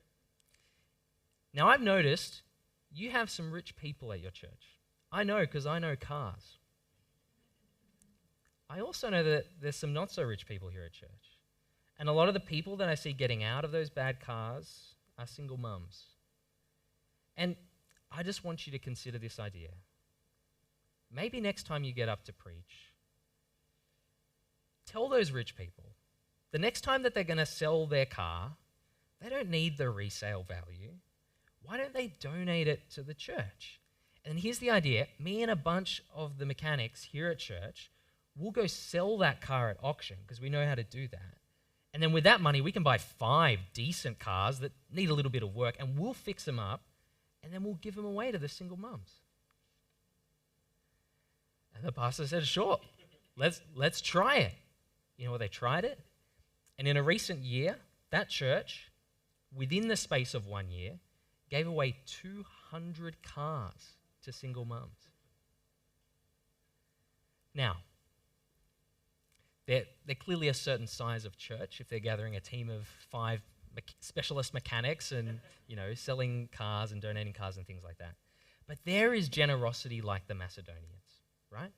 Now, 1.54 1.68
I've 1.68 1.82
noticed 1.82 2.42
you 2.92 3.10
have 3.10 3.30
some 3.30 3.52
rich 3.52 3.76
people 3.76 4.12
at 4.12 4.20
your 4.20 4.30
church. 4.30 4.80
I 5.10 5.24
know 5.24 5.40
because 5.40 5.66
I 5.66 5.78
know 5.78 5.96
cars. 5.96 6.58
I 8.70 8.80
also 8.80 9.10
know 9.10 9.22
that 9.22 9.44
there's 9.60 9.76
some 9.76 9.92
not 9.92 10.10
so 10.10 10.22
rich 10.22 10.46
people 10.46 10.68
here 10.68 10.84
at 10.84 10.92
church. 10.92 11.10
And 11.98 12.08
a 12.08 12.12
lot 12.12 12.28
of 12.28 12.34
the 12.34 12.40
people 12.40 12.76
that 12.78 12.88
I 12.88 12.94
see 12.94 13.12
getting 13.12 13.44
out 13.44 13.64
of 13.64 13.72
those 13.72 13.90
bad 13.90 14.20
cars 14.20 14.94
are 15.18 15.26
single 15.26 15.58
mums. 15.58 16.04
And 17.36 17.56
I 18.10 18.22
just 18.22 18.44
want 18.44 18.66
you 18.66 18.72
to 18.72 18.78
consider 18.78 19.18
this 19.18 19.38
idea. 19.38 19.68
Maybe 21.14 21.40
next 21.40 21.66
time 21.66 21.84
you 21.84 21.92
get 21.92 22.08
up 22.08 22.24
to 22.24 22.32
preach, 22.32 22.91
tell 24.86 25.08
those 25.08 25.30
rich 25.30 25.56
people 25.56 25.92
the 26.52 26.58
next 26.58 26.82
time 26.82 27.02
that 27.02 27.14
they're 27.14 27.24
going 27.24 27.38
to 27.38 27.46
sell 27.46 27.86
their 27.86 28.06
car, 28.06 28.52
they 29.20 29.30
don't 29.30 29.48
need 29.48 29.78
the 29.78 29.90
resale 29.90 30.44
value. 30.46 30.92
Why 31.62 31.78
don't 31.78 31.94
they 31.94 32.08
donate 32.20 32.68
it 32.68 32.90
to 32.90 33.02
the 33.02 33.14
church? 33.14 33.80
And 34.24 34.38
here's 34.38 34.58
the 34.58 34.70
idea 34.70 35.08
me 35.18 35.42
and 35.42 35.50
a 35.50 35.56
bunch 35.56 36.02
of 36.14 36.38
the 36.38 36.46
mechanics 36.46 37.02
here 37.04 37.28
at 37.28 37.38
church 37.38 37.90
will 38.36 38.50
go 38.50 38.66
sell 38.66 39.18
that 39.18 39.40
car 39.40 39.70
at 39.70 39.78
auction 39.82 40.18
because 40.22 40.40
we 40.40 40.50
know 40.50 40.66
how 40.66 40.74
to 40.74 40.84
do 40.84 41.08
that. 41.08 41.36
And 41.94 42.02
then 42.02 42.12
with 42.12 42.24
that 42.24 42.40
money, 42.40 42.60
we 42.60 42.72
can 42.72 42.82
buy 42.82 42.98
five 42.98 43.58
decent 43.74 44.18
cars 44.18 44.60
that 44.60 44.72
need 44.92 45.10
a 45.10 45.14
little 45.14 45.30
bit 45.30 45.42
of 45.42 45.54
work 45.54 45.76
and 45.78 45.98
we'll 45.98 46.14
fix 46.14 46.44
them 46.44 46.58
up 46.58 46.82
and 47.42 47.52
then 47.52 47.64
we'll 47.64 47.74
give 47.74 47.94
them 47.94 48.04
away 48.04 48.30
to 48.30 48.38
the 48.38 48.48
single 48.48 48.78
mums. 48.78 49.10
And 51.74 51.84
the 51.84 51.92
pastor 51.92 52.26
said, 52.26 52.46
Sure, 52.46 52.78
let's, 53.36 53.60
let's 53.74 54.00
try 54.00 54.36
it. 54.36 54.52
You 55.16 55.28
know? 55.28 55.38
They 55.38 55.48
tried 55.48 55.84
it. 55.84 55.98
And 56.78 56.88
in 56.88 56.96
a 56.96 57.02
recent 57.02 57.40
year, 57.40 57.76
that 58.10 58.28
church, 58.28 58.90
within 59.54 59.88
the 59.88 59.96
space 59.96 60.34
of 60.34 60.46
one 60.46 60.70
year, 60.70 60.98
gave 61.50 61.66
away 61.66 61.96
200 62.06 63.22
cars 63.22 63.96
to 64.24 64.32
single 64.32 64.64
mums. 64.64 65.10
Now, 67.54 67.76
they're, 69.66 69.84
they're 70.06 70.14
clearly 70.14 70.48
a 70.48 70.54
certain 70.54 70.86
size 70.86 71.24
of 71.24 71.36
church 71.36 71.80
if 71.80 71.88
they're 71.88 71.98
gathering 71.98 72.36
a 72.36 72.40
team 72.40 72.70
of 72.70 72.86
five 73.10 73.42
me- 73.76 73.82
specialist 74.00 74.54
mechanics 74.54 75.12
and 75.12 75.40
you 75.66 75.76
know 75.76 75.94
selling 75.94 76.48
cars 76.52 76.92
and 76.92 77.00
donating 77.00 77.32
cars 77.32 77.56
and 77.56 77.66
things 77.66 77.84
like 77.84 77.98
that. 77.98 78.14
But 78.66 78.78
there 78.84 79.12
is 79.12 79.28
generosity 79.28 80.00
like 80.00 80.26
the 80.28 80.34
Macedonians, 80.34 81.22
right? 81.50 81.72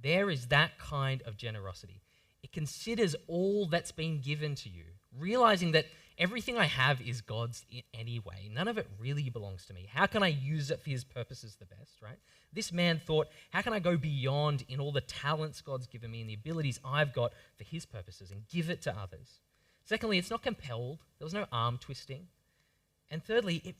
There 0.00 0.30
is 0.30 0.46
that 0.48 0.78
kind 0.78 1.22
of 1.22 1.36
generosity. 1.36 2.00
It 2.42 2.52
considers 2.52 3.16
all 3.26 3.66
that's 3.66 3.92
been 3.92 4.20
given 4.20 4.54
to 4.56 4.68
you, 4.68 4.84
realizing 5.16 5.72
that 5.72 5.86
everything 6.18 6.56
I 6.56 6.64
have 6.64 7.00
is 7.00 7.20
God's 7.20 7.64
anyway. 7.92 8.48
None 8.52 8.68
of 8.68 8.78
it 8.78 8.88
really 8.98 9.30
belongs 9.30 9.66
to 9.66 9.74
me. 9.74 9.88
How 9.92 10.06
can 10.06 10.22
I 10.22 10.28
use 10.28 10.70
it 10.70 10.80
for 10.82 10.90
His 10.90 11.04
purposes 11.04 11.56
the 11.56 11.66
best, 11.66 12.00
right? 12.02 12.18
This 12.52 12.72
man 12.72 13.00
thought, 13.04 13.28
how 13.50 13.62
can 13.62 13.72
I 13.72 13.78
go 13.78 13.96
beyond 13.96 14.64
in 14.68 14.80
all 14.80 14.92
the 14.92 15.00
talents 15.00 15.60
God's 15.60 15.86
given 15.86 16.10
me 16.10 16.20
and 16.20 16.30
the 16.30 16.34
abilities 16.34 16.80
I've 16.84 17.12
got 17.12 17.32
for 17.56 17.64
His 17.64 17.84
purposes 17.86 18.30
and 18.30 18.48
give 18.48 18.70
it 18.70 18.82
to 18.82 18.96
others? 18.96 19.40
Secondly, 19.84 20.18
it's 20.18 20.30
not 20.30 20.42
compelled, 20.42 20.98
there 21.18 21.26
was 21.26 21.34
no 21.34 21.46
arm 21.50 21.78
twisting. 21.78 22.26
And 23.10 23.24
thirdly, 23.24 23.62
it, 23.64 23.74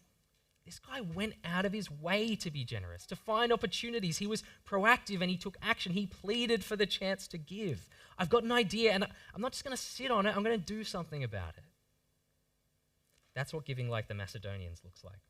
this 0.69 0.79
guy 0.79 1.01
went 1.01 1.33
out 1.45 1.65
of 1.65 1.73
his 1.73 1.91
way 1.91 2.37
to 2.37 2.51
be 2.51 2.63
generous, 2.63 3.07
to 3.07 3.17
find 3.17 3.53
opportunities. 3.53 4.19
He 4.19 4.27
was 4.27 4.43
proactive 4.69 5.23
and 5.23 5.31
he 5.31 5.37
took 5.39 5.57
action. 5.63 5.93
He 5.93 6.07
pleaded 6.07 6.63
for 6.63 6.77
the 6.77 6.85
chance 6.85 7.27
to 7.29 7.39
give. 7.39 7.89
I've 8.19 8.29
got 8.29 8.45
an 8.45 8.53
idea 8.53 8.93
and 8.93 9.05
I'm 9.35 9.41
not 9.41 9.53
just 9.53 9.65
going 9.65 9.77
to 9.77 9.83
sit 9.83 10.11
on 10.11 10.27
it, 10.27 10.37
I'm 10.37 10.45
going 10.45 10.59
to 10.59 10.65
do 10.65 10.85
something 10.85 11.25
about 11.25 11.55
it. 11.57 11.65
That's 13.35 13.55
what 13.55 13.65
giving 13.65 13.89
like 13.89 14.09
the 14.09 14.15
Macedonians 14.15 14.83
looks 14.85 15.03
like. 15.03 15.21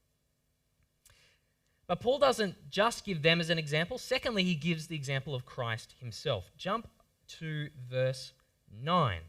But 1.87 2.01
Paul 2.01 2.19
doesn't 2.19 2.69
just 2.69 3.05
give 3.05 3.23
them 3.23 3.41
as 3.41 3.49
an 3.49 3.59
example. 3.59 3.97
Secondly, 3.97 4.43
he 4.43 4.57
gives 4.57 4.89
the 4.89 4.97
example 4.97 5.35
of 5.35 5.47
Christ 5.47 5.95
himself. 6.01 6.51
Jump 6.57 6.89
to 7.39 7.69
verse 7.89 8.33
9. 8.83 9.21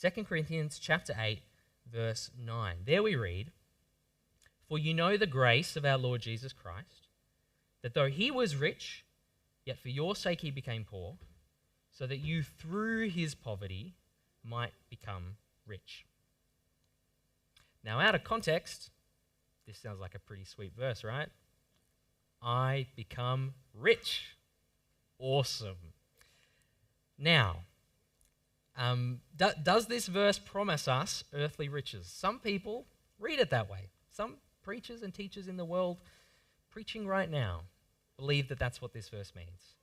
2 0.00 0.24
Corinthians 0.24 0.78
chapter 0.78 1.14
8 1.18 1.40
verse 1.92 2.30
9. 2.38 2.76
There 2.86 3.02
we 3.02 3.16
read, 3.16 3.50
"For 4.72 4.78
you 4.78 4.94
know 4.94 5.18
the 5.18 5.26
grace 5.26 5.76
of 5.76 5.84
our 5.84 5.98
Lord 5.98 6.22
Jesus 6.22 6.54
Christ, 6.54 7.08
that 7.82 7.92
though 7.92 8.08
he 8.08 8.30
was 8.30 8.56
rich, 8.56 9.04
yet 9.66 9.78
for 9.78 9.90
your 9.90 10.16
sake 10.16 10.40
he 10.40 10.50
became 10.50 10.86
poor, 10.86 11.18
so 11.90 12.06
that 12.06 12.20
you 12.20 12.42
through 12.42 13.10
his 13.10 13.34
poverty 13.34 13.92
might 14.42 14.72
become 14.88 15.36
rich." 15.66 16.06
Now, 17.84 18.00
out 18.00 18.14
of 18.14 18.24
context, 18.24 18.88
this 19.66 19.76
sounds 19.76 20.00
like 20.00 20.14
a 20.14 20.18
pretty 20.18 20.46
sweet 20.46 20.72
verse, 20.74 21.04
right? 21.04 21.28
I 22.40 22.86
become 22.96 23.52
rich. 23.74 24.38
Awesome. 25.18 25.92
Now, 27.18 27.66
um, 28.74 29.20
do, 29.36 29.50
does 29.62 29.84
this 29.84 30.06
verse 30.06 30.38
promise 30.38 30.88
us 30.88 31.24
earthly 31.34 31.68
riches? 31.68 32.06
Some 32.06 32.38
people 32.38 32.86
read 33.18 33.38
it 33.38 33.50
that 33.50 33.68
way. 33.68 33.90
Some 34.10 34.38
preachers 34.62 35.02
and 35.02 35.12
teachers 35.12 35.48
in 35.48 35.56
the 35.56 35.64
world 35.64 35.98
preaching 36.70 37.06
right 37.06 37.30
now 37.30 37.62
believe 38.16 38.48
that 38.48 38.58
that's 38.58 38.80
what 38.80 38.92
this 38.92 39.08
verse 39.08 39.32
means. 39.34 39.76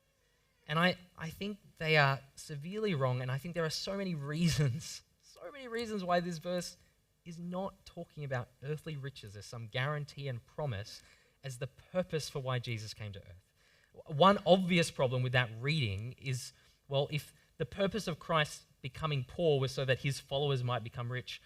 And 0.68 0.78
I, 0.78 0.96
I 1.18 1.30
think 1.30 1.58
they 1.80 1.98
are 1.98 2.20
severely 2.36 2.94
wrong, 2.94 3.22
and 3.22 3.32
I 3.32 3.38
think 3.38 3.56
there 3.56 3.66
are 3.66 3.70
so 3.70 3.96
many 3.98 4.16
reasons, 4.36 5.02
so 5.22 5.40
many 5.52 5.68
reasons 5.68 6.04
why 6.04 6.20
this 6.20 6.38
verse 6.38 6.78
is 7.26 7.38
not 7.38 7.74
talking 7.86 8.24
about 8.24 8.48
earthly 8.64 8.98
riches 8.98 9.36
as 9.36 9.46
some 9.46 9.68
guarantee 9.72 10.28
and 10.28 10.40
promise 10.56 11.02
as 11.44 11.58
the 11.58 11.68
purpose 11.92 12.30
for 12.30 12.40
why 12.40 12.60
Jesus 12.60 12.94
came 12.94 13.12
to 13.14 13.20
earth. 13.20 14.16
One 14.16 14.40
obvious 14.46 14.92
problem 14.92 15.24
with 15.24 15.34
that 15.34 15.50
reading 15.60 16.16
is 16.22 16.54
well, 16.88 17.08
if 17.12 17.34
the 17.58 17.66
purpose 17.66 18.08
of 18.08 18.20
Christ 18.20 18.62
becoming 18.82 19.26
poor 19.28 19.60
was 19.60 19.72
so 19.72 19.86
that 19.86 20.00
his 20.00 20.20
followers 20.20 20.64
might 20.64 20.84
become 20.84 21.12
rich. 21.12 21.42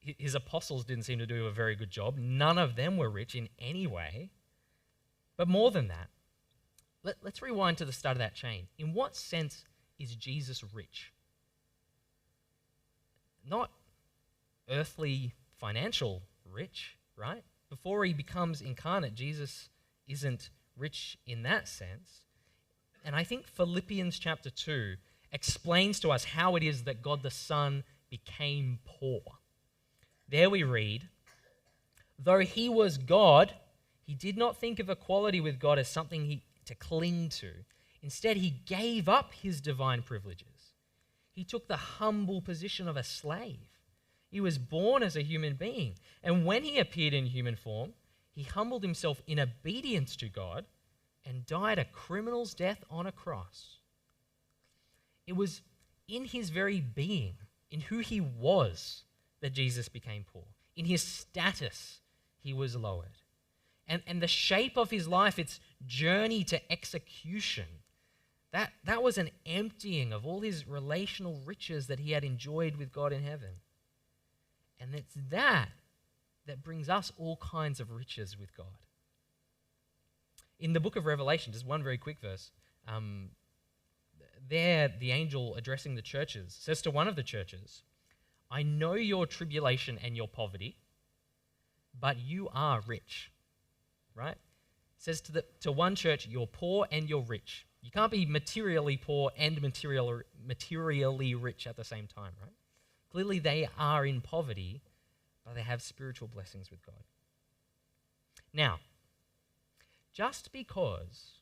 His 0.00 0.34
apostles 0.34 0.84
didn't 0.84 1.04
seem 1.04 1.18
to 1.18 1.26
do 1.26 1.46
a 1.46 1.52
very 1.52 1.74
good 1.74 1.90
job. 1.90 2.16
None 2.18 2.56
of 2.56 2.76
them 2.76 2.96
were 2.96 3.10
rich 3.10 3.34
in 3.34 3.48
any 3.58 3.86
way. 3.86 4.30
But 5.36 5.48
more 5.48 5.70
than 5.70 5.88
that, 5.88 6.08
let, 7.02 7.16
us 7.24 7.42
rewind 7.42 7.78
to 7.78 7.84
the 7.84 7.92
start 7.92 8.16
of 8.16 8.18
that 8.18 8.34
chain. 8.34 8.68
In 8.78 8.92
what 8.92 9.16
sense 9.16 9.64
is 9.98 10.16
Jesus 10.16 10.64
rich? 10.74 11.12
Not 13.48 13.70
earthly 14.68 15.34
financial 15.58 16.22
rich, 16.44 16.96
right? 17.16 17.44
Before 17.70 18.04
he 18.04 18.12
becomes 18.12 18.60
incarnate, 18.60 19.14
Jesus 19.14 19.68
isn't 20.06 20.50
rich 20.76 21.18
in 21.26 21.42
that 21.42 21.68
sense. 21.68 22.24
And 23.04 23.14
I 23.14 23.24
think 23.24 23.46
Philippians 23.46 24.18
chapter 24.18 24.50
2 24.50 24.96
explains 25.32 26.00
to 26.00 26.10
us 26.10 26.24
how 26.24 26.56
it 26.56 26.62
is 26.62 26.84
that 26.84 27.02
God 27.02 27.22
the 27.22 27.30
Son 27.30 27.84
became 28.10 28.78
poor. 28.84 29.20
There 30.28 30.50
we 30.50 30.62
read, 30.62 31.08
though 32.18 32.40
he 32.40 32.68
was 32.68 32.98
God, 32.98 33.54
he 34.04 34.14
did 34.14 34.36
not 34.36 34.56
think 34.56 34.78
of 34.78 34.90
equality 34.90 35.40
with 35.40 35.58
God 35.58 35.78
as 35.78 35.88
something 35.88 36.26
he, 36.26 36.44
to 36.66 36.74
cling 36.74 37.30
to. 37.30 37.50
Instead, 38.02 38.36
he 38.36 38.50
gave 38.50 39.08
up 39.08 39.32
his 39.32 39.60
divine 39.60 40.02
privileges. 40.02 40.74
He 41.32 41.44
took 41.44 41.66
the 41.66 41.76
humble 41.76 42.40
position 42.40 42.88
of 42.88 42.96
a 42.96 43.02
slave. 43.02 43.78
He 44.30 44.40
was 44.40 44.58
born 44.58 45.02
as 45.02 45.16
a 45.16 45.22
human 45.22 45.54
being. 45.54 45.94
And 46.22 46.44
when 46.44 46.62
he 46.62 46.78
appeared 46.78 47.14
in 47.14 47.26
human 47.26 47.56
form, 47.56 47.94
he 48.30 48.42
humbled 48.42 48.82
himself 48.82 49.22
in 49.26 49.40
obedience 49.40 50.14
to 50.16 50.28
God 50.28 50.66
and 51.24 51.46
died 51.46 51.78
a 51.78 51.84
criminal's 51.84 52.54
death 52.54 52.84
on 52.90 53.06
a 53.06 53.12
cross. 53.12 53.78
It 55.26 55.36
was 55.36 55.62
in 56.06 56.24
his 56.24 56.50
very 56.50 56.80
being 56.80 57.34
in 57.70 57.80
who 57.80 57.98
he 57.98 58.20
was 58.20 59.04
that 59.40 59.52
Jesus 59.52 59.88
became 59.88 60.24
poor. 60.30 60.44
In 60.76 60.84
his 60.84 61.02
status, 61.02 62.00
he 62.40 62.52
was 62.52 62.76
lowered. 62.76 63.18
And, 63.86 64.02
and 64.06 64.22
the 64.22 64.28
shape 64.28 64.76
of 64.76 64.90
his 64.90 65.08
life, 65.08 65.38
its 65.38 65.60
journey 65.86 66.44
to 66.44 66.72
execution, 66.72 67.66
that, 68.52 68.72
that 68.84 69.02
was 69.02 69.18
an 69.18 69.30
emptying 69.46 70.12
of 70.12 70.26
all 70.26 70.40
his 70.40 70.66
relational 70.66 71.40
riches 71.44 71.86
that 71.86 72.00
he 72.00 72.12
had 72.12 72.24
enjoyed 72.24 72.76
with 72.76 72.92
God 72.92 73.12
in 73.12 73.22
heaven. 73.22 73.60
And 74.80 74.94
it's 74.94 75.14
that 75.30 75.70
that 76.46 76.62
brings 76.62 76.88
us 76.88 77.12
all 77.18 77.36
kinds 77.36 77.80
of 77.80 77.90
riches 77.90 78.38
with 78.38 78.56
God. 78.56 78.66
In 80.58 80.72
the 80.72 80.80
book 80.80 80.96
of 80.96 81.06
Revelation, 81.06 81.52
just 81.52 81.66
one 81.66 81.82
very 81.82 81.98
quick 81.98 82.18
verse, 82.20 82.50
um, 82.86 83.30
there 84.48 84.88
the 84.88 85.12
angel 85.12 85.54
addressing 85.56 85.94
the 85.94 86.02
churches 86.02 86.56
says 86.58 86.80
to 86.82 86.90
one 86.90 87.06
of 87.06 87.16
the 87.16 87.22
churches, 87.22 87.82
I 88.50 88.62
know 88.62 88.94
your 88.94 89.26
tribulation 89.26 89.98
and 90.02 90.16
your 90.16 90.28
poverty, 90.28 90.76
but 91.98 92.18
you 92.18 92.48
are 92.52 92.80
rich. 92.86 93.30
Right? 94.14 94.36
says 94.98 95.20
to, 95.22 95.32
the, 95.32 95.44
to 95.60 95.72
one 95.72 95.94
church, 95.94 96.26
you're 96.26 96.46
poor 96.46 96.86
and 96.90 97.08
you're 97.08 97.22
rich. 97.22 97.66
You 97.80 97.90
can't 97.90 98.10
be 98.10 98.26
materially 98.26 98.96
poor 98.96 99.30
and 99.38 99.62
material, 99.62 100.20
materially 100.44 101.34
rich 101.34 101.66
at 101.66 101.76
the 101.76 101.84
same 101.84 102.06
time, 102.06 102.32
right? 102.42 102.52
Clearly, 103.10 103.38
they 103.38 103.68
are 103.78 104.04
in 104.04 104.20
poverty, 104.20 104.82
but 105.44 105.54
they 105.54 105.62
have 105.62 105.80
spiritual 105.80 106.28
blessings 106.28 106.70
with 106.70 106.84
God. 106.84 107.02
Now, 108.52 108.80
just 110.12 110.52
because 110.52 111.38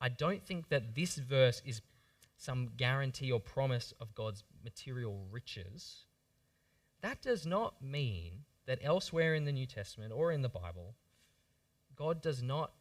I 0.00 0.08
don't 0.08 0.42
think 0.46 0.68
that 0.68 0.94
this 0.94 1.16
verse 1.16 1.60
is 1.66 1.82
some 2.38 2.70
guarantee 2.76 3.32
or 3.32 3.40
promise 3.40 3.92
of 4.00 4.14
God's 4.14 4.44
material 4.62 5.26
riches, 5.30 6.04
that 7.02 7.22
does 7.22 7.46
not 7.46 7.82
mean 7.82 8.44
that 8.66 8.80
elsewhere 8.82 9.34
in 9.34 9.44
the 9.44 9.52
New 9.52 9.66
Testament 9.66 10.12
or 10.14 10.32
in 10.32 10.42
the 10.42 10.48
Bible, 10.48 10.94
God 11.94 12.20
does 12.20 12.42
not 12.42 12.72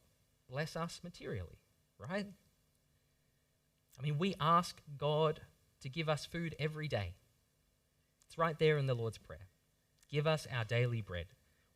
bless 0.50 0.76
us 0.76 1.02
materially, 1.04 1.60
right? 1.98 2.28
I 3.98 4.04
mean, 4.04 4.18
we 4.18 4.36
ask 4.40 4.82
God 4.98 5.42
to 5.82 5.90
give 5.90 6.10
us 6.10 6.26
food 6.26 6.56
every 6.60 6.88
day. 6.88 7.14
It's 8.28 8.38
right 8.38 8.58
there 8.58 8.78
in 8.78 8.88
the 8.88 8.96
Lord's 8.96 9.18
Prayer. 9.18 9.48
Give 10.10 10.28
us 10.28 10.48
our 10.54 10.64
daily 10.64 11.02
bread. 11.02 11.28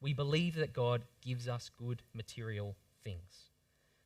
We 0.01 0.13
believe 0.13 0.55
that 0.55 0.73
God 0.73 1.03
gives 1.21 1.47
us 1.47 1.69
good 1.77 2.01
material 2.13 2.75
things. 3.03 3.49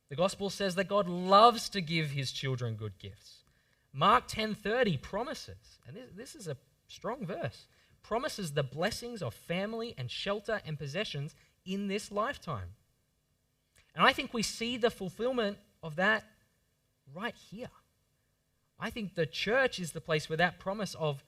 The 0.08 0.16
gospel 0.16 0.50
says 0.50 0.74
that 0.74 0.88
God 0.88 1.08
loves 1.08 1.68
to 1.70 1.80
give 1.80 2.10
his 2.10 2.32
children 2.32 2.74
good 2.74 2.98
gifts. 2.98 3.44
Mark 3.92 4.26
10:30 4.28 5.00
promises, 5.00 5.78
and 5.86 5.96
this, 5.96 6.10
this 6.14 6.34
is 6.34 6.48
a 6.48 6.56
strong 6.88 7.24
verse, 7.24 7.66
promises 8.04 8.52
the 8.52 8.62
blessings 8.62 9.22
of 9.22 9.34
family 9.34 9.94
and 9.98 10.08
shelter 10.08 10.60
and 10.64 10.78
possessions 10.78 11.34
in 11.66 11.88
this 11.88 12.12
lifetime. 12.12 12.68
And 13.96 14.06
I 14.06 14.12
think 14.12 14.32
we 14.32 14.42
see 14.42 14.76
the 14.76 14.90
fulfillment 14.90 15.58
of 15.82 15.96
that 15.96 16.24
right 17.12 17.34
here. 17.50 17.70
I 18.78 18.90
think 18.90 19.14
the 19.14 19.26
church 19.26 19.80
is 19.80 19.92
the 19.92 20.00
place 20.00 20.28
where 20.28 20.36
that 20.36 20.58
promise 20.58 20.94
of 20.94 21.24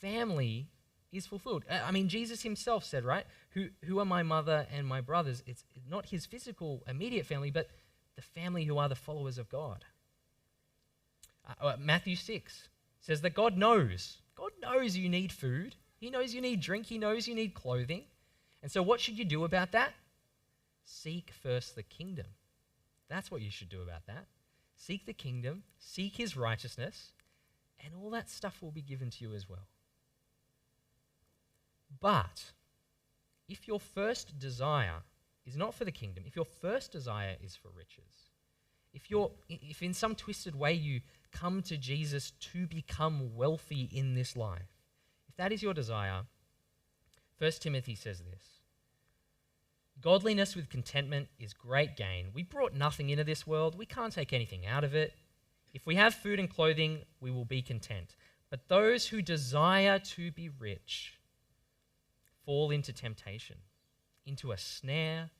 family 0.00 0.68
is 1.10 1.26
fulfilled. 1.26 1.64
I 1.70 1.90
mean, 1.90 2.08
Jesus 2.08 2.42
himself 2.42 2.84
said, 2.84 3.04
right? 3.04 3.26
Who, 3.50 3.68
who 3.84 3.98
are 3.98 4.04
my 4.04 4.22
mother 4.22 4.66
and 4.72 4.86
my 4.86 5.00
brothers? 5.00 5.42
It's 5.46 5.64
not 5.88 6.06
his 6.06 6.24
physical, 6.24 6.82
immediate 6.86 7.26
family, 7.26 7.50
but 7.50 7.68
the 8.16 8.22
family 8.22 8.64
who 8.64 8.78
are 8.78 8.88
the 8.88 8.94
followers 8.94 9.38
of 9.38 9.50
God. 9.50 9.84
Uh, 11.46 11.66
uh 11.66 11.76
Matthew 11.78 12.16
6 12.16 12.68
says 13.00 13.20
that 13.22 13.34
God 13.34 13.56
knows. 13.56 14.18
God 14.36 14.52
knows 14.62 14.96
you 14.96 15.08
need 15.08 15.32
food. 15.32 15.76
He 16.02 16.10
knows 16.10 16.34
you 16.34 16.40
need 16.40 16.60
drink. 16.60 16.86
He 16.86 16.98
knows 16.98 17.28
you 17.28 17.34
need 17.36 17.54
clothing. 17.54 18.02
And 18.60 18.72
so, 18.72 18.82
what 18.82 19.00
should 19.00 19.16
you 19.16 19.24
do 19.24 19.44
about 19.44 19.70
that? 19.70 19.94
Seek 20.82 21.30
first 21.30 21.76
the 21.76 21.84
kingdom. 21.84 22.26
That's 23.08 23.30
what 23.30 23.40
you 23.40 23.52
should 23.52 23.68
do 23.68 23.82
about 23.82 24.06
that. 24.08 24.26
Seek 24.74 25.06
the 25.06 25.12
kingdom, 25.12 25.62
seek 25.78 26.16
his 26.16 26.36
righteousness, 26.36 27.12
and 27.84 27.94
all 27.94 28.10
that 28.10 28.28
stuff 28.28 28.60
will 28.60 28.72
be 28.72 28.82
given 28.82 29.10
to 29.10 29.24
you 29.24 29.32
as 29.32 29.48
well. 29.48 29.68
But 32.00 32.50
if 33.48 33.68
your 33.68 33.78
first 33.78 34.40
desire 34.40 35.02
is 35.46 35.56
not 35.56 35.72
for 35.72 35.84
the 35.84 35.92
kingdom, 35.92 36.24
if 36.26 36.34
your 36.34 36.46
first 36.46 36.90
desire 36.90 37.36
is 37.40 37.54
for 37.54 37.68
riches, 37.68 38.32
if 38.92 39.08
you're 39.08 39.30
if 39.48 39.80
in 39.84 39.94
some 39.94 40.16
twisted 40.16 40.56
way 40.56 40.72
you 40.72 41.02
come 41.30 41.62
to 41.62 41.76
Jesus 41.76 42.32
to 42.52 42.66
become 42.66 43.36
wealthy 43.36 43.88
in 43.92 44.16
this 44.16 44.36
life, 44.36 44.81
if 45.32 45.38
that 45.38 45.50
is 45.50 45.62
your 45.62 45.72
desire, 45.72 46.24
1 47.38 47.52
Timothy 47.52 47.94
says 47.94 48.18
this 48.18 48.60
Godliness 49.98 50.54
with 50.54 50.68
contentment 50.68 51.28
is 51.38 51.54
great 51.54 51.96
gain. 51.96 52.26
We 52.34 52.42
brought 52.42 52.74
nothing 52.74 53.08
into 53.08 53.24
this 53.24 53.46
world, 53.46 53.78
we 53.78 53.86
can't 53.86 54.12
take 54.12 54.34
anything 54.34 54.66
out 54.66 54.84
of 54.84 54.94
it. 54.94 55.14
If 55.72 55.86
we 55.86 55.94
have 55.94 56.12
food 56.12 56.38
and 56.38 56.50
clothing, 56.50 57.04
we 57.18 57.30
will 57.30 57.46
be 57.46 57.62
content. 57.62 58.14
But 58.50 58.68
those 58.68 59.06
who 59.06 59.22
desire 59.22 59.98
to 59.98 60.30
be 60.32 60.50
rich 60.50 61.18
fall 62.44 62.70
into 62.70 62.92
temptation, 62.92 63.56
into 64.26 64.52
a 64.52 64.58
snare, 64.58 65.30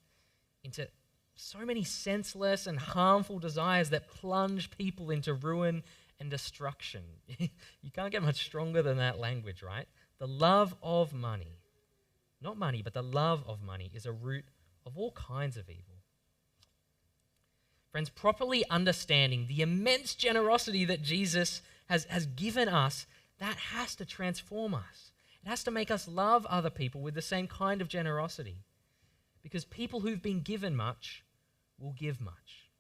into 0.65 0.89
so 1.35 1.59
many 1.67 1.85
senseless 1.85 2.67
and 2.67 2.79
harmful 2.79 3.39
desires 3.39 3.91
that 3.91 4.09
plunge 4.09 4.71
people 4.71 5.11
into 5.11 5.35
ruin 5.35 5.83
and 6.23 6.31
destruction. 6.31 7.03
you 7.39 7.91
can't 7.93 8.11
get 8.11 8.23
much 8.23 8.47
stronger 8.47 8.81
than 8.81 8.97
that 8.97 9.19
language, 9.19 9.63
right? 9.63 9.87
The 10.19 10.27
love 10.27 10.75
of 10.83 11.13
money 11.13 11.59
not 12.43 12.59
money, 12.59 12.83
but 12.83 12.93
the 12.93 13.03
love 13.03 13.45
of 13.47 13.63
money, 13.63 13.91
is 13.95 14.05
a 14.05 14.13
root 14.13 14.45
of 14.85 14.99
all 14.99 15.13
kinds 15.13 15.57
of 15.57 15.71
evil. 15.71 16.01
Friends, 17.91 18.11
properly 18.11 18.65
understanding 18.69 19.47
the 19.47 19.63
immense 19.63 20.15
generosity 20.15 20.85
that 20.87 21.03
Jesus 21.03 21.63
has, 21.89 22.05
has 22.07 22.27
given 22.27 22.69
us, 22.69 23.07
that 23.39 23.57
has 23.57 23.95
to 23.97 24.05
transform 24.05 24.75
us. 24.75 25.13
It 25.45 25.49
has 25.49 25.63
to 25.65 25.71
make 25.71 25.91
us 25.91 26.09
love 26.09 26.47
other 26.47 26.71
people 26.71 27.01
with 27.01 27.15
the 27.15 27.23
same 27.23 27.47
kind 27.47 27.81
of 27.81 27.89
generosity. 27.89 28.59
Because 29.43 29.65
people 29.65 30.01
who've 30.01 30.23
been 30.23 30.41
given 30.41 30.75
much 30.75 31.25
will 31.79 31.93
give 31.93 32.21
much. 32.21 32.71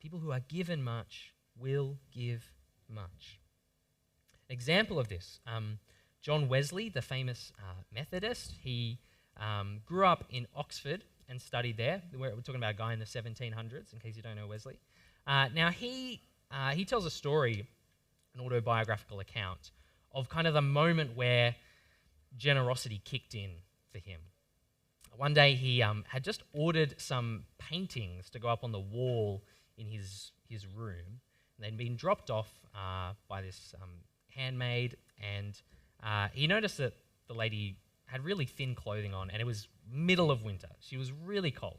People 0.00 0.18
who 0.18 0.32
are 0.32 0.40
given 0.40 0.82
much 0.82 1.32
will 1.56 1.96
give 2.12 2.52
much. 2.94 3.40
Example 4.48 4.98
of 4.98 5.08
this 5.08 5.40
um, 5.46 5.78
John 6.22 6.48
Wesley, 6.48 6.88
the 6.88 7.02
famous 7.02 7.52
uh, 7.58 7.82
Methodist, 7.92 8.54
he 8.62 8.98
um, 9.38 9.80
grew 9.84 10.06
up 10.06 10.24
in 10.30 10.46
Oxford 10.54 11.04
and 11.28 11.40
studied 11.40 11.76
there. 11.76 12.02
We're, 12.18 12.30
talking 12.30 12.56
about 12.56 12.74
a 12.74 12.78
guy 12.78 12.92
in 12.92 12.98
the 12.98 13.04
1700s, 13.04 13.92
in 13.92 13.98
case 13.98 14.16
you 14.16 14.22
don't 14.22 14.36
know 14.36 14.46
Wesley. 14.46 14.78
Uh, 15.26 15.48
now, 15.54 15.70
he, 15.70 16.20
uh, 16.50 16.72
he 16.72 16.84
tells 16.84 17.04
a 17.04 17.10
story, 17.10 17.66
an 18.34 18.40
autobiographical 18.40 19.20
account, 19.20 19.70
of 20.12 20.28
kind 20.28 20.46
of 20.46 20.54
the 20.54 20.62
moment 20.62 21.16
where 21.16 21.54
generosity 22.36 23.00
kicked 23.04 23.34
in 23.34 23.50
for 23.92 23.98
him. 23.98 24.20
One 25.16 25.34
day, 25.34 25.54
he 25.54 25.82
um, 25.82 26.04
had 26.08 26.24
just 26.24 26.42
ordered 26.52 27.00
some 27.00 27.44
paintings 27.58 28.30
to 28.30 28.38
go 28.38 28.48
up 28.48 28.64
on 28.64 28.72
the 28.72 28.80
wall 28.80 29.44
in 29.76 29.86
his, 29.86 30.32
his 30.48 30.66
room. 30.66 31.20
They'd 31.58 31.76
been 31.76 31.96
dropped 31.96 32.30
off 32.30 32.50
uh, 32.74 33.12
by 33.28 33.42
this 33.42 33.74
um, 33.80 33.90
handmaid, 34.28 34.96
and 35.22 35.60
uh, 36.02 36.28
he 36.32 36.46
noticed 36.46 36.78
that 36.78 36.94
the 37.28 37.34
lady 37.34 37.76
had 38.06 38.24
really 38.24 38.44
thin 38.44 38.74
clothing 38.74 39.14
on, 39.14 39.30
and 39.30 39.40
it 39.40 39.44
was 39.44 39.68
middle 39.90 40.30
of 40.30 40.42
winter. 40.42 40.68
She 40.80 40.96
was 40.96 41.12
really 41.12 41.50
cold. 41.50 41.78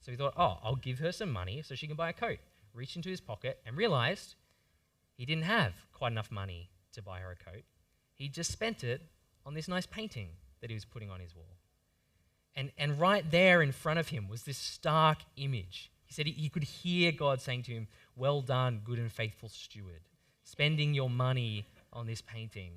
So 0.00 0.10
he 0.10 0.16
thought, 0.16 0.34
oh, 0.36 0.58
I'll 0.62 0.76
give 0.76 0.98
her 1.00 1.12
some 1.12 1.30
money 1.30 1.62
so 1.62 1.74
she 1.74 1.86
can 1.86 1.96
buy 1.96 2.08
a 2.08 2.14
coat. 2.14 2.38
Reached 2.72 2.96
into 2.96 3.10
his 3.10 3.20
pocket 3.20 3.60
and 3.66 3.76
realized 3.76 4.36
he 5.16 5.26
didn't 5.26 5.44
have 5.44 5.74
quite 5.92 6.12
enough 6.12 6.30
money 6.30 6.70
to 6.92 7.02
buy 7.02 7.20
her 7.20 7.32
a 7.32 7.36
coat. 7.36 7.64
He 8.14 8.28
just 8.28 8.50
spent 8.50 8.82
it 8.84 9.02
on 9.44 9.54
this 9.54 9.68
nice 9.68 9.86
painting 9.86 10.28
that 10.60 10.70
he 10.70 10.74
was 10.74 10.84
putting 10.84 11.10
on 11.10 11.20
his 11.20 11.34
wall. 11.34 11.58
And, 12.54 12.72
and 12.78 12.98
right 12.98 13.28
there 13.30 13.62
in 13.62 13.72
front 13.72 13.98
of 13.98 14.08
him 14.08 14.28
was 14.28 14.44
this 14.44 14.58
stark 14.58 15.18
image. 15.36 15.90
He 16.10 16.14
said 16.14 16.26
he, 16.26 16.48
could 16.48 16.64
hear 16.64 17.12
God 17.12 17.40
saying 17.40 17.62
to 17.64 17.72
him, 17.72 17.86
Well 18.16 18.40
done, 18.40 18.82
good 18.84 18.98
and 18.98 19.12
faithful 19.12 19.48
steward, 19.48 20.00
spending 20.42 20.92
your 20.92 21.08
money 21.08 21.66
on 21.92 22.08
this 22.08 22.20
painting 22.20 22.72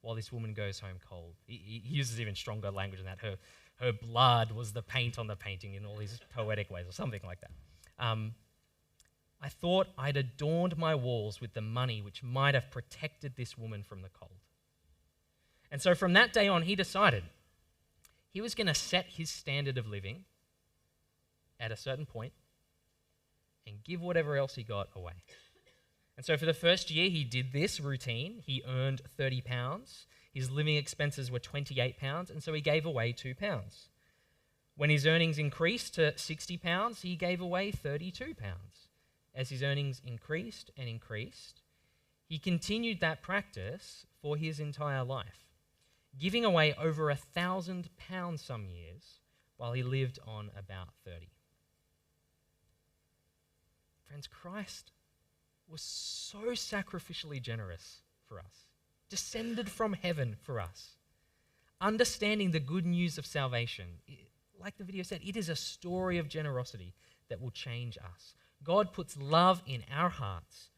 while 0.00 0.14
this 0.14 0.32
woman 0.32 0.54
goes 0.54 0.80
home 0.80 0.96
cold. 1.06 1.34
He, 1.46 1.82
he, 1.84 1.94
uses 1.94 2.18
even 2.18 2.34
stronger 2.34 2.70
language 2.70 3.00
than 3.00 3.06
that. 3.06 3.18
Her, 3.18 3.36
her 3.80 3.92
blood 3.92 4.52
was 4.52 4.72
the 4.72 4.80
paint 4.80 5.18
on 5.18 5.26
the 5.26 5.36
painting 5.36 5.74
in 5.74 5.84
all 5.84 5.96
these 5.98 6.18
poetic 6.34 6.70
ways, 6.70 6.86
or 6.88 6.92
something 6.92 7.20
like 7.22 7.40
that. 7.42 7.50
Um, 7.98 8.32
I 9.42 9.50
thought 9.50 9.88
I'd 9.98 10.16
adorned 10.16 10.78
my 10.78 10.94
walls 10.94 11.38
with 11.38 11.52
the 11.52 11.60
money 11.60 12.00
which 12.00 12.22
might 12.22 12.54
have 12.54 12.70
protected 12.70 13.36
this 13.36 13.58
woman 13.58 13.82
from 13.82 14.00
the 14.00 14.08
cold. 14.08 14.40
And 15.70 15.82
so 15.82 15.94
from 15.94 16.14
that 16.14 16.32
day 16.32 16.48
on, 16.48 16.62
he 16.62 16.76
decided 16.76 17.24
he 18.32 18.40
was 18.40 18.54
going 18.54 18.68
to 18.68 18.74
set 18.74 19.04
his 19.04 19.28
standard 19.28 19.76
of 19.76 19.86
living 19.86 20.24
at 21.58 21.70
a 21.70 21.76
certain 21.76 22.06
point 22.06 22.32
and 23.70 23.82
give 23.84 24.02
whatever 24.02 24.36
else 24.36 24.56
he 24.56 24.62
got 24.62 24.88
away. 24.94 25.22
And 26.16 26.26
so 26.26 26.36
for 26.36 26.44
the 26.44 26.52
first 26.52 26.90
year, 26.90 27.08
he 27.08 27.24
did 27.24 27.52
this 27.52 27.80
routine. 27.80 28.42
He 28.44 28.62
earned 28.68 29.00
30 29.16 29.40
pounds. 29.40 30.06
His 30.34 30.50
living 30.50 30.76
expenses 30.76 31.30
were 31.30 31.38
28 31.38 31.96
pounds, 31.98 32.30
and 32.30 32.42
so 32.42 32.52
he 32.52 32.60
gave 32.60 32.84
away 32.84 33.12
2 33.12 33.34
pounds. 33.34 33.88
When 34.76 34.90
his 34.90 35.06
earnings 35.06 35.38
increased 35.38 35.94
to 35.94 36.16
60 36.16 36.58
pounds, 36.58 37.02
he 37.02 37.16
gave 37.16 37.40
away 37.40 37.70
32 37.70 38.34
pounds. 38.34 38.88
As 39.34 39.48
his 39.48 39.62
earnings 39.62 40.02
increased 40.04 40.70
and 40.76 40.88
increased, 40.88 41.62
he 42.26 42.38
continued 42.38 43.00
that 43.00 43.22
practice 43.22 44.06
for 44.20 44.36
his 44.36 44.60
entire 44.60 45.04
life, 45.04 45.48
giving 46.18 46.44
away 46.44 46.74
over 46.74 47.10
a 47.10 47.16
thousand 47.16 47.88
pounds 47.96 48.42
some 48.42 48.66
years 48.66 49.20
while 49.56 49.72
he 49.72 49.82
lived 49.82 50.18
on 50.26 50.50
about 50.56 50.88
30. 51.04 51.28
Friends, 54.10 54.26
Christ 54.26 54.90
was 55.68 55.80
so 55.80 56.50
sacrificially 56.50 57.40
generous 57.40 58.00
for 58.26 58.40
us, 58.40 58.66
descended 59.08 59.70
from 59.70 59.92
heaven 59.92 60.34
for 60.42 60.58
us. 60.58 60.96
Understanding 61.80 62.50
the 62.50 62.58
good 62.58 62.84
news 62.84 63.18
of 63.18 63.24
salvation, 63.24 63.84
like 64.60 64.76
the 64.78 64.84
video 64.84 65.04
said, 65.04 65.20
it 65.24 65.36
is 65.36 65.48
a 65.48 65.54
story 65.54 66.18
of 66.18 66.28
generosity 66.28 66.92
that 67.28 67.40
will 67.40 67.52
change 67.52 67.96
us. 67.98 68.34
God 68.64 68.92
puts 68.92 69.16
love 69.16 69.62
in 69.64 69.84
our 69.94 70.08
hearts, 70.08 70.70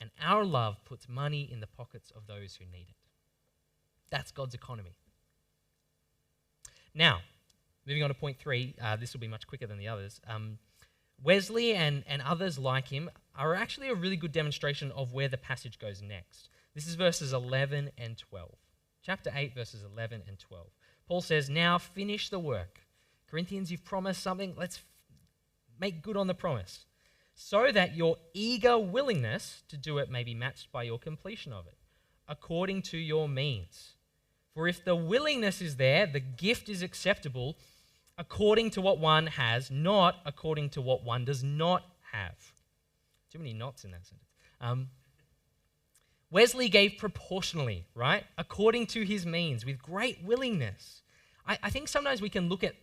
and 0.00 0.10
our 0.22 0.44
love 0.44 0.76
puts 0.84 1.08
money 1.08 1.48
in 1.52 1.58
the 1.58 1.66
pockets 1.66 2.12
of 2.14 2.28
those 2.28 2.54
who 2.54 2.64
need 2.64 2.86
it. 2.88 2.94
That's 4.08 4.30
God's 4.30 4.54
economy. 4.54 4.92
Now, 6.94 7.22
moving 7.84 8.04
on 8.04 8.10
to 8.10 8.14
point 8.14 8.38
three, 8.38 8.76
uh, 8.80 8.94
this 8.94 9.14
will 9.14 9.20
be 9.20 9.26
much 9.26 9.48
quicker 9.48 9.66
than 9.66 9.78
the 9.78 9.88
others. 9.88 10.20
Um, 10.28 10.58
Wesley 11.22 11.74
and, 11.74 12.04
and 12.06 12.22
others 12.22 12.58
like 12.58 12.88
him 12.88 13.10
are 13.36 13.54
actually 13.54 13.88
a 13.88 13.94
really 13.94 14.16
good 14.16 14.32
demonstration 14.32 14.92
of 14.92 15.12
where 15.12 15.28
the 15.28 15.36
passage 15.36 15.78
goes 15.78 16.02
next. 16.02 16.48
This 16.74 16.86
is 16.86 16.94
verses 16.94 17.32
11 17.32 17.90
and 17.98 18.16
12. 18.16 18.50
Chapter 19.02 19.30
8, 19.34 19.54
verses 19.54 19.84
11 19.84 20.22
and 20.28 20.38
12. 20.38 20.66
Paul 21.06 21.20
says, 21.20 21.48
Now 21.48 21.78
finish 21.78 22.28
the 22.28 22.38
work. 22.38 22.80
Corinthians, 23.30 23.70
you've 23.70 23.84
promised 23.84 24.22
something. 24.22 24.54
Let's 24.56 24.80
make 25.80 26.02
good 26.02 26.16
on 26.16 26.26
the 26.26 26.34
promise. 26.34 26.84
So 27.34 27.70
that 27.72 27.96
your 27.96 28.16
eager 28.34 28.78
willingness 28.78 29.62
to 29.68 29.76
do 29.76 29.98
it 29.98 30.10
may 30.10 30.24
be 30.24 30.34
matched 30.34 30.72
by 30.72 30.82
your 30.82 30.98
completion 30.98 31.52
of 31.52 31.66
it, 31.66 31.78
according 32.26 32.82
to 32.82 32.98
your 32.98 33.28
means. 33.28 33.94
For 34.54 34.66
if 34.66 34.84
the 34.84 34.96
willingness 34.96 35.62
is 35.62 35.76
there, 35.76 36.06
the 36.06 36.20
gift 36.20 36.68
is 36.68 36.82
acceptable 36.82 37.56
according 38.18 38.70
to 38.70 38.80
what 38.80 38.98
one 38.98 39.28
has, 39.28 39.70
not 39.70 40.16
according 40.26 40.70
to 40.70 40.82
what 40.82 41.04
one 41.04 41.24
does 41.24 41.42
not 41.42 41.84
have. 42.12 42.36
Too 43.32 43.38
many 43.38 43.54
knots 43.54 43.84
in 43.84 43.92
that 43.92 44.04
sentence. 44.04 44.28
Um, 44.60 44.88
Wesley 46.30 46.68
gave 46.68 46.98
proportionally, 46.98 47.86
right? 47.94 48.24
According 48.36 48.88
to 48.88 49.04
his 49.04 49.24
means, 49.24 49.64
with 49.64 49.80
great 49.80 50.22
willingness. 50.22 51.02
I, 51.46 51.58
I 51.62 51.70
think 51.70 51.88
sometimes 51.88 52.20
we 52.20 52.28
can 52.28 52.48
look 52.48 52.64
at 52.64 52.74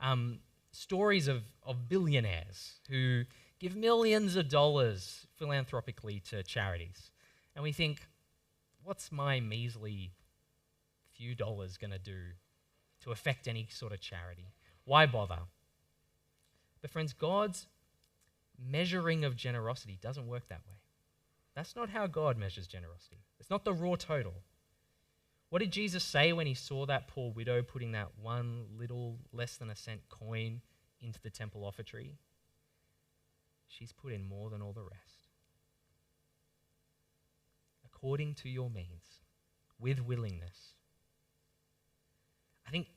um, 0.00 0.40
stories 0.72 1.28
of, 1.28 1.42
of 1.64 1.88
billionaires 1.88 2.74
who 2.90 3.24
give 3.58 3.76
millions 3.76 4.36
of 4.36 4.48
dollars 4.48 5.26
philanthropically 5.36 6.20
to 6.30 6.42
charities. 6.42 7.10
And 7.54 7.62
we 7.62 7.72
think, 7.72 8.06
what's 8.82 9.12
my 9.12 9.40
measly 9.40 10.12
few 11.14 11.34
dollars 11.34 11.76
going 11.76 11.90
to 11.92 11.98
do 11.98 12.18
to 13.04 13.12
affect 13.12 13.48
any 13.48 13.68
sort 13.70 13.92
of 13.92 14.00
charity? 14.00 14.48
Why 14.90 15.06
bother? 15.06 15.38
But, 16.82 16.90
friends, 16.90 17.12
God's 17.12 17.68
measuring 18.58 19.24
of 19.24 19.36
generosity 19.36 19.96
doesn't 20.02 20.26
work 20.26 20.48
that 20.48 20.62
way. 20.66 20.80
That's 21.54 21.76
not 21.76 21.90
how 21.90 22.08
God 22.08 22.36
measures 22.36 22.66
generosity. 22.66 23.18
It's 23.38 23.50
not 23.50 23.64
the 23.64 23.72
raw 23.72 23.94
total. 23.94 24.34
What 25.48 25.60
did 25.60 25.70
Jesus 25.70 26.02
say 26.02 26.32
when 26.32 26.48
he 26.48 26.54
saw 26.54 26.86
that 26.86 27.06
poor 27.06 27.30
widow 27.30 27.62
putting 27.62 27.92
that 27.92 28.08
one 28.20 28.64
little 28.76 29.18
less 29.32 29.58
than 29.58 29.70
a 29.70 29.76
cent 29.76 30.00
coin 30.08 30.60
into 31.00 31.20
the 31.22 31.30
temple 31.30 31.64
offertory? 31.64 32.16
She's 33.68 33.92
put 33.92 34.12
in 34.12 34.24
more 34.24 34.50
than 34.50 34.60
all 34.60 34.72
the 34.72 34.82
rest. 34.82 35.28
According 37.84 38.34
to 38.42 38.48
your 38.48 38.68
means, 38.68 39.20
with 39.78 40.00
willingness. 40.00 40.74
I 42.66 42.72
think 42.72 42.88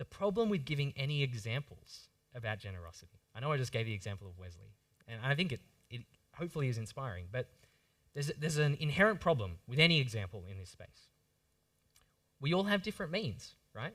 the 0.00 0.04
problem 0.06 0.48
with 0.48 0.64
giving 0.64 0.94
any 0.96 1.22
examples 1.22 2.08
about 2.34 2.58
generosity, 2.58 3.20
I 3.34 3.40
know 3.40 3.52
I 3.52 3.58
just 3.58 3.70
gave 3.70 3.84
the 3.84 3.92
example 3.92 4.26
of 4.26 4.38
Wesley, 4.38 4.72
and 5.06 5.20
I 5.22 5.34
think 5.34 5.52
it, 5.52 5.60
it 5.90 6.00
hopefully 6.34 6.68
is 6.68 6.78
inspiring, 6.78 7.26
but 7.30 7.48
there's, 8.14 8.32
there's 8.40 8.56
an 8.56 8.78
inherent 8.80 9.20
problem 9.20 9.58
with 9.68 9.78
any 9.78 10.00
example 10.00 10.44
in 10.50 10.56
this 10.56 10.70
space. 10.70 11.08
We 12.40 12.54
all 12.54 12.64
have 12.64 12.82
different 12.82 13.12
means, 13.12 13.56
right? 13.74 13.94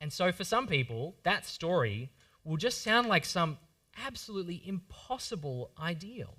And 0.00 0.10
so 0.10 0.32
for 0.32 0.44
some 0.44 0.66
people, 0.66 1.16
that 1.22 1.44
story 1.44 2.10
will 2.42 2.56
just 2.56 2.80
sound 2.80 3.08
like 3.08 3.26
some 3.26 3.58
absolutely 4.06 4.62
impossible 4.64 5.70
ideal. 5.78 6.34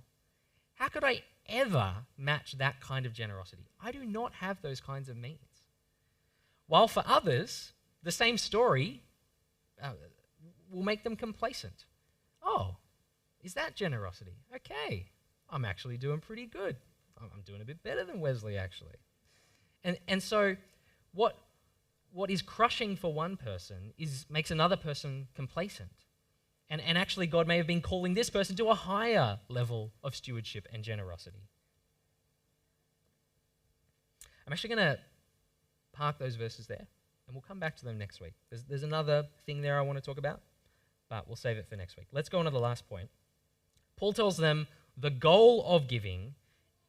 How 0.74 0.88
could 0.88 1.04
I 1.04 1.22
ever 1.48 1.94
match 2.18 2.54
that 2.54 2.82
kind 2.82 3.06
of 3.06 3.14
generosity? 3.14 3.68
I 3.80 3.92
do 3.92 4.04
not 4.06 4.34
have 4.34 4.64
those 4.64 4.82
kinds 4.82 5.08
of 5.08 5.18
means. 5.18 5.38
While 6.66 6.88
for 6.88 7.04
others, 7.06 7.74
the 8.04 8.12
same 8.12 8.38
story 8.38 9.04
uh, 9.82 9.92
will 10.70 10.84
make 10.84 11.04
them 11.04 11.16
complacent. 11.16 11.86
Oh, 12.44 12.78
is 13.42 13.54
that 13.54 13.76
generosity? 13.76 14.38
Okay, 14.56 15.08
I'm 15.50 15.66
actually 15.66 15.98
doing 15.98 16.20
pretty 16.20 16.46
good. 16.46 16.76
I'm 17.22 17.42
doing 17.46 17.62
a 17.62 17.66
bit 17.66 17.84
better 17.84 18.04
than 18.06 18.22
Wesley, 18.22 18.58
actually. 18.58 18.96
And, 19.84 19.98
and 20.08 20.24
so, 20.24 20.56
what, 21.14 21.38
what 22.12 22.30
is 22.30 22.42
crushing 22.42 22.96
for 22.96 23.14
one 23.14 23.36
person 23.36 23.94
is, 23.98 24.26
makes 24.30 24.52
another 24.52 24.78
person 24.78 25.28
complacent. 25.36 25.92
And, 26.70 26.82
and 26.82 26.98
actually, 26.98 27.28
God 27.28 27.48
may 27.48 27.58
have 27.58 27.68
been 27.68 27.82
calling 27.82 28.14
this 28.14 28.30
person 28.30 28.56
to 28.58 28.70
a 28.70 28.76
higher 28.76 29.40
level 29.50 29.92
of 30.04 30.16
stewardship 30.16 30.68
and 30.72 30.84
generosity. 30.84 31.50
I'm 34.46 34.54
actually 34.54 34.76
going 34.76 34.96
to 34.96 35.00
park 35.94 36.20
those 36.20 36.36
verses 36.36 36.68
there 36.68 36.88
and 37.30 37.36
we'll 37.36 37.46
come 37.48 37.60
back 37.60 37.76
to 37.78 37.86
them 37.86 38.00
next 38.00 38.20
week. 38.20 38.34
There's, 38.50 38.64
there's 38.64 38.84
another 38.84 39.28
thing 39.46 39.62
there 39.62 39.78
I 39.78 39.82
want 39.82 40.00
to 40.00 40.04
talk 40.04 40.18
about, 40.18 40.42
but 41.12 41.28
we'll 41.28 41.36
save 41.36 41.58
it 41.58 41.68
for 41.70 41.76
next 41.76 41.96
week. 41.96 42.08
Let's 42.12 42.28
go 42.28 42.40
on 42.40 42.46
to 42.46 42.52
the 42.52 42.60
last 42.60 42.90
point. 42.90 43.10
Paul 43.98 44.14
tells 44.14 44.38
them 44.38 44.68
the 44.98 45.12
goal 45.12 45.64
of 45.68 45.88
giving 45.88 46.34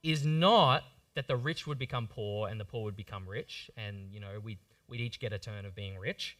is 0.03 0.25
not 0.25 0.83
that 1.15 1.29
the 1.29 1.37
rich 1.37 1.67
would 1.67 1.79
become 1.79 2.07
poor 2.07 2.49
and 2.49 2.59
the 2.59 2.65
poor 2.65 2.85
would 2.85 2.97
become 2.97 3.29
rich, 3.29 3.71
and 3.77 4.11
you 4.11 4.19
know 4.19 4.41
we'd, 4.43 4.59
we'd 4.89 5.01
each 5.03 5.21
get 5.21 5.35
a 5.35 5.39
turn 5.39 5.67
of 5.67 5.75
being 5.75 5.99
rich, 5.99 6.39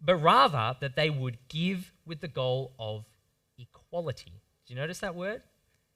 but 0.00 0.16
rather 0.16 0.76
that 0.80 0.96
they 0.96 1.08
would 1.08 1.38
give 1.48 1.92
with 2.04 2.20
the 2.20 2.28
goal 2.28 2.72
of 2.76 3.04
equality. 3.56 4.42
Do 4.66 4.74
you 4.74 4.80
notice 4.80 4.98
that 4.98 5.14
word? 5.14 5.42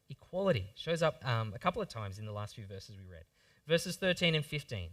Equality 0.08 0.66
shows 0.76 1.02
up 1.02 1.26
um, 1.26 1.52
a 1.56 1.58
couple 1.58 1.82
of 1.82 1.88
times 1.88 2.20
in 2.20 2.24
the 2.24 2.32
last 2.32 2.54
few 2.54 2.66
verses 2.66 2.96
we 2.96 3.10
read. 3.10 3.24
Verses 3.66 3.96
13 3.96 4.36
and 4.36 4.44
15. 4.44 4.90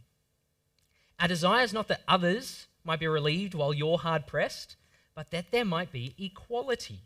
Our 1.19 1.27
desire 1.27 1.63
is 1.63 1.73
not 1.73 1.89
that 1.89 2.01
others 2.07 2.67
might 2.85 2.99
be 2.99 3.07
relieved 3.07 3.53
while 3.53 3.73
you're 3.73 3.97
hard 3.97 4.25
pressed, 4.25 4.77
but 5.13 5.31
that 5.31 5.51
there 5.51 5.65
might 5.65 5.91
be 5.91 6.15
equality. 6.17 7.01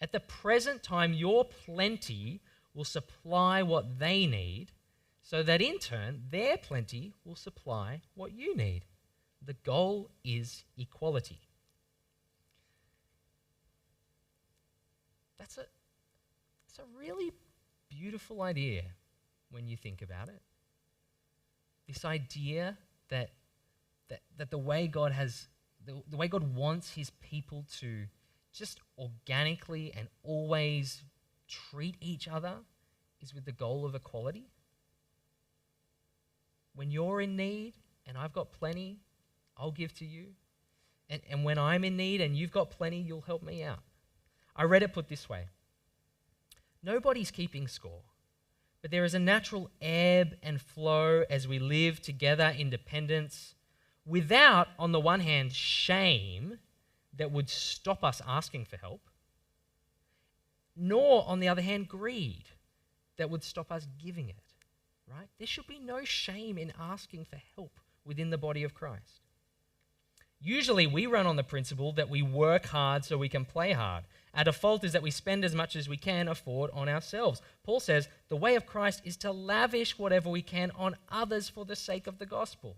At 0.00 0.12
the 0.12 0.20
present 0.20 0.82
time, 0.82 1.14
your 1.14 1.44
plenty 1.44 2.40
will 2.74 2.84
supply 2.84 3.62
what 3.62 3.98
they 3.98 4.26
need, 4.26 4.72
so 5.22 5.42
that 5.42 5.62
in 5.62 5.78
turn, 5.78 6.24
their 6.30 6.56
plenty 6.58 7.14
will 7.24 7.36
supply 7.36 8.02
what 8.14 8.32
you 8.32 8.54
need. 8.54 8.84
The 9.44 9.54
goal 9.54 10.10
is 10.22 10.64
equality. 10.76 11.40
That's 15.38 15.56
a, 15.56 15.64
that's 16.66 16.78
a 16.80 16.98
really 16.98 17.32
beautiful 17.88 18.42
idea 18.42 18.82
when 19.50 19.66
you 19.66 19.76
think 19.76 20.02
about 20.02 20.28
it. 20.28 20.42
This 21.86 22.04
idea 22.04 22.76
that 23.08 23.30
that, 24.08 24.20
that 24.36 24.50
the 24.50 24.58
way 24.58 24.86
God 24.86 25.12
has, 25.12 25.48
the, 25.84 26.02
the 26.08 26.16
way 26.16 26.28
God 26.28 26.54
wants 26.54 26.94
his 26.94 27.10
people 27.20 27.66
to 27.78 28.06
just 28.52 28.80
organically 28.98 29.92
and 29.96 30.08
always 30.22 31.04
treat 31.48 31.96
each 32.00 32.28
other 32.28 32.54
is 33.20 33.34
with 33.34 33.44
the 33.44 33.52
goal 33.52 33.84
of 33.84 33.94
equality. 33.94 34.46
When 36.74 36.90
you're 36.90 37.20
in 37.20 37.36
need 37.36 37.74
and 38.06 38.16
I've 38.16 38.32
got 38.32 38.52
plenty, 38.52 39.00
I'll 39.56 39.72
give 39.72 39.92
to 39.94 40.04
you. 40.04 40.28
And, 41.10 41.22
and 41.30 41.44
when 41.44 41.58
I'm 41.58 41.84
in 41.84 41.96
need 41.96 42.20
and 42.20 42.36
you've 42.36 42.52
got 42.52 42.70
plenty, 42.70 43.00
you'll 43.00 43.22
help 43.22 43.42
me 43.42 43.64
out. 43.64 43.80
I 44.54 44.64
read 44.64 44.82
it 44.82 44.92
put 44.92 45.08
this 45.08 45.28
way 45.28 45.46
Nobody's 46.82 47.30
keeping 47.30 47.66
score, 47.66 48.02
but 48.82 48.90
there 48.90 49.04
is 49.04 49.14
a 49.14 49.18
natural 49.18 49.70
ebb 49.82 50.36
and 50.42 50.60
flow 50.60 51.24
as 51.28 51.48
we 51.48 51.58
live 51.58 52.00
together 52.00 52.54
in 52.56 52.70
dependence 52.70 53.54
without, 54.08 54.68
on 54.78 54.92
the 54.92 55.00
one 55.00 55.20
hand, 55.20 55.52
shame 55.52 56.58
that 57.16 57.30
would 57.30 57.48
stop 57.48 58.02
us 58.02 58.22
asking 58.26 58.64
for 58.64 58.76
help, 58.76 59.02
nor, 60.76 61.24
on 61.26 61.40
the 61.40 61.48
other 61.48 61.62
hand, 61.62 61.88
greed 61.88 62.44
that 63.16 63.28
would 63.30 63.42
stop 63.42 63.70
us 63.72 63.86
giving 64.02 64.28
it. 64.28 64.36
right? 65.10 65.28
There 65.38 65.46
should 65.46 65.66
be 65.66 65.80
no 65.80 66.04
shame 66.04 66.56
in 66.56 66.72
asking 66.78 67.24
for 67.24 67.40
help 67.56 67.80
within 68.04 68.30
the 68.30 68.38
body 68.38 68.62
of 68.62 68.74
Christ. 68.74 69.20
Usually, 70.40 70.86
we 70.86 71.06
run 71.06 71.26
on 71.26 71.34
the 71.34 71.42
principle 71.42 71.92
that 71.94 72.08
we 72.08 72.22
work 72.22 72.66
hard 72.66 73.04
so 73.04 73.18
we 73.18 73.28
can 73.28 73.44
play 73.44 73.72
hard. 73.72 74.04
Our 74.32 74.44
default 74.44 74.84
is 74.84 74.92
that 74.92 75.02
we 75.02 75.10
spend 75.10 75.44
as 75.44 75.54
much 75.54 75.74
as 75.74 75.88
we 75.88 75.96
can 75.96 76.28
afford 76.28 76.70
on 76.72 76.88
ourselves. 76.88 77.42
Paul 77.64 77.80
says 77.80 78.08
the 78.28 78.36
way 78.36 78.54
of 78.54 78.64
Christ 78.64 79.02
is 79.04 79.16
to 79.18 79.32
lavish 79.32 79.98
whatever 79.98 80.30
we 80.30 80.42
can 80.42 80.70
on 80.76 80.96
others 81.08 81.48
for 81.48 81.64
the 81.64 81.74
sake 81.74 82.06
of 82.06 82.18
the 82.18 82.26
gospel. 82.26 82.76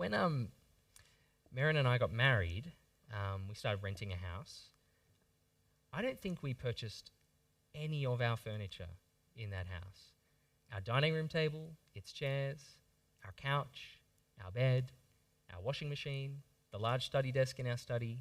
When 0.00 0.14
um, 0.14 0.48
Marin 1.52 1.76
and 1.76 1.86
I 1.86 1.98
got 1.98 2.10
married, 2.10 2.72
um, 3.12 3.42
we 3.50 3.54
started 3.54 3.82
renting 3.82 4.12
a 4.12 4.16
house. 4.16 4.70
I 5.92 6.00
don't 6.00 6.18
think 6.18 6.38
we 6.40 6.54
purchased 6.54 7.10
any 7.74 8.06
of 8.06 8.22
our 8.22 8.38
furniture 8.38 8.88
in 9.36 9.50
that 9.50 9.66
house. 9.66 10.14
Our 10.72 10.80
dining 10.80 11.12
room 11.12 11.28
table, 11.28 11.72
its 11.94 12.12
chairs, 12.12 12.64
our 13.26 13.32
couch, 13.36 14.00
our 14.42 14.50
bed, 14.50 14.90
our 15.52 15.60
washing 15.60 15.90
machine, 15.90 16.38
the 16.72 16.78
large 16.78 17.04
study 17.04 17.30
desk 17.30 17.58
in 17.58 17.66
our 17.66 17.76
study, 17.76 18.20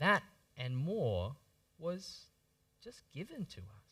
that 0.00 0.24
and 0.56 0.76
more 0.76 1.36
was 1.78 2.22
just 2.82 3.04
given 3.12 3.46
to 3.50 3.60
us. 3.60 3.83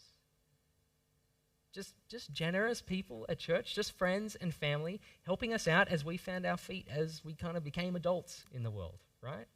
Just, 1.73 1.95
just 2.09 2.33
generous 2.33 2.83
people 2.83 3.25
at 3.29 3.39
church, 3.39 3.75
just 3.75 3.93
friends 3.93 4.35
and 4.35 4.55
family, 4.55 5.01
helping 5.25 5.55
us 5.55 5.67
out 5.67 5.89
as 5.89 6.05
we 6.05 6.19
found 6.19 6.45
our 6.45 6.59
feet 6.59 6.87
as 6.91 7.25
we 7.25 7.35
kind 7.35 7.57
of 7.57 7.65
became 7.65 7.97
adults 7.97 8.45
in 8.53 8.63
the 8.63 8.71
world, 8.71 8.99
right? 9.23 9.47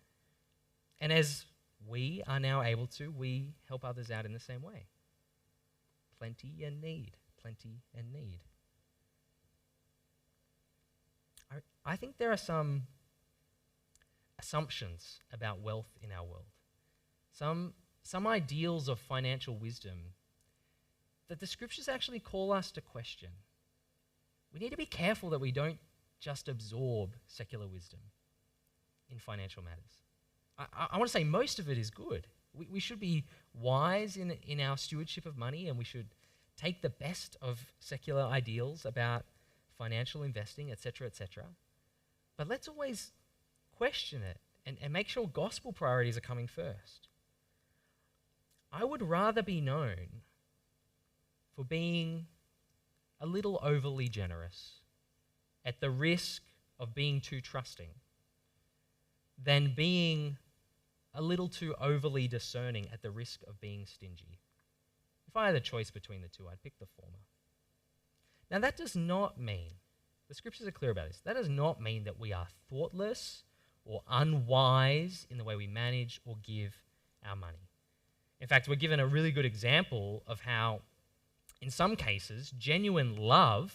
And 0.99 1.13
as 1.13 1.45
we 1.87 2.23
are 2.27 2.41
now 2.41 2.63
able 2.63 2.87
to, 2.87 3.11
we 3.11 3.53
help 3.69 3.85
others 3.85 4.11
out 4.11 4.25
in 4.25 4.33
the 4.33 4.41
same 4.41 4.63
way. 4.63 4.87
Plenty 6.19 6.65
and 6.65 6.81
need, 6.81 7.19
plenty 7.41 7.83
and 7.95 8.13
need. 8.13 8.41
I, 11.53 11.57
I 11.85 11.97
think 11.97 12.17
there 12.17 12.33
are 12.33 12.39
some 12.39 12.85
assumptions 14.39 15.21
about 15.33 15.61
wealth 15.61 15.91
in 16.03 16.11
our 16.13 16.25
world, 16.25 16.47
some, 17.31 17.75
some 18.03 18.27
ideals 18.27 18.89
of 18.89 18.99
financial 18.99 19.55
wisdom 19.55 20.15
that 21.29 21.41
the 21.41 21.47
scriptures 21.47 21.89
actually 21.89 22.21
call 22.21 22.53
us 22.53 22.71
to 22.73 22.81
question. 22.81 23.31
We 24.53 24.61
need 24.61 24.71
to 24.71 24.77
be 24.77 24.87
careful 24.87 25.31
that 25.31 25.41
we 25.41 25.53
don't 25.53 25.79
just 26.21 26.49
absorb 26.49 27.15
secular 27.27 27.67
wisdom 27.67 28.01
in 29.11 29.19
financial 29.19 29.63
matters. 29.63 30.03
I, 30.59 30.89
I 30.93 30.99
want 30.99 31.09
to 31.09 31.13
say 31.13 31.25
most 31.25 31.59
of 31.59 31.69
it 31.69 31.79
is 31.79 31.91
good. 31.91 32.27
We, 32.55 32.69
we 32.73 32.81
should 32.81 33.01
be 33.01 33.25
wise 33.55 34.17
in, 34.17 34.31
in 34.47 34.61
our 34.61 34.77
stewardship 34.77 35.27
of 35.27 35.37
money 35.37 35.69
and 35.69 35.77
we 35.77 35.85
should 35.85 36.09
take 36.57 36.81
the 36.81 36.89
best 36.89 37.37
of 37.43 37.67
secular 37.81 38.23
ideals 38.23 38.87
about 38.87 39.25
financial 39.77 40.23
investing, 40.23 40.73
etc., 40.73 41.07
etc. 41.07 41.45
But 42.37 42.49
let's 42.49 42.69
always 42.69 43.13
question 43.77 44.23
it 44.23 44.39
and, 44.65 44.79
and 44.81 44.93
make 44.93 45.09
sure 45.09 45.27
gospel 45.27 45.73
priorities 45.73 46.17
are 46.17 46.23
coming 46.23 46.47
first. 46.47 47.09
I 48.73 48.85
would 48.85 49.03
rather 49.03 49.43
be 49.43 49.61
known 49.61 50.23
for 51.57 51.65
being 51.65 52.27
a 53.21 53.27
little 53.27 53.59
overly 53.63 54.09
generous 54.09 54.75
at 55.65 55.81
the 55.81 55.91
risk 55.91 56.43
of 56.79 56.95
being 56.95 57.21
too 57.21 57.41
trusting 57.41 57.89
than 59.43 59.73
being 59.75 60.37
a 61.15 61.23
little 61.23 61.49
too 61.49 61.75
overly 61.81 62.29
discerning 62.29 62.89
at 62.93 63.03
the 63.03 63.11
risk 63.11 63.41
of 63.49 63.59
being 63.61 63.87
stingy. 63.87 64.39
If 65.27 65.37
I 65.37 65.47
had 65.47 65.55
a 65.55 65.61
choice 65.61 65.91
between 65.91 66.21
the 66.21 66.29
two, 66.29 66.47
I'd 66.49 66.63
pick 66.63 66.79
the 66.79 66.87
former. 67.01 67.19
Now, 68.51 68.59
that 68.61 68.77
does 68.77 68.95
not 68.95 69.41
mean, 69.41 69.73
the 70.29 70.35
scriptures 70.35 70.67
are 70.67 70.73
clear 70.73 70.91
about 70.91 71.09
this, 71.09 71.21
that 71.25 71.35
does 71.35 71.49
not 71.49 71.81
mean 71.81 72.05
that 72.05 72.19
we 72.19 72.33
are 72.33 72.47
thoughtless 72.69 73.45
or 73.85 74.03
unwise 74.09 75.27
in 75.31 75.39
the 75.39 75.45
way 75.45 75.57
we 75.57 75.67
manage 75.67 76.21
or 76.25 76.37
give 76.43 76.75
our 77.25 77.37
money. 77.37 77.69
In 78.41 78.47
fact, 78.47 78.69
we're 78.69 78.75
given 78.75 79.01
a 79.01 79.07
really 79.07 79.31
good 79.31 79.47
example 79.47 80.23
of 80.27 80.41
how, 80.41 80.83
in 81.61 81.71
some 81.71 81.97
cases, 81.97 82.53
genuine 82.59 83.17
love 83.17 83.75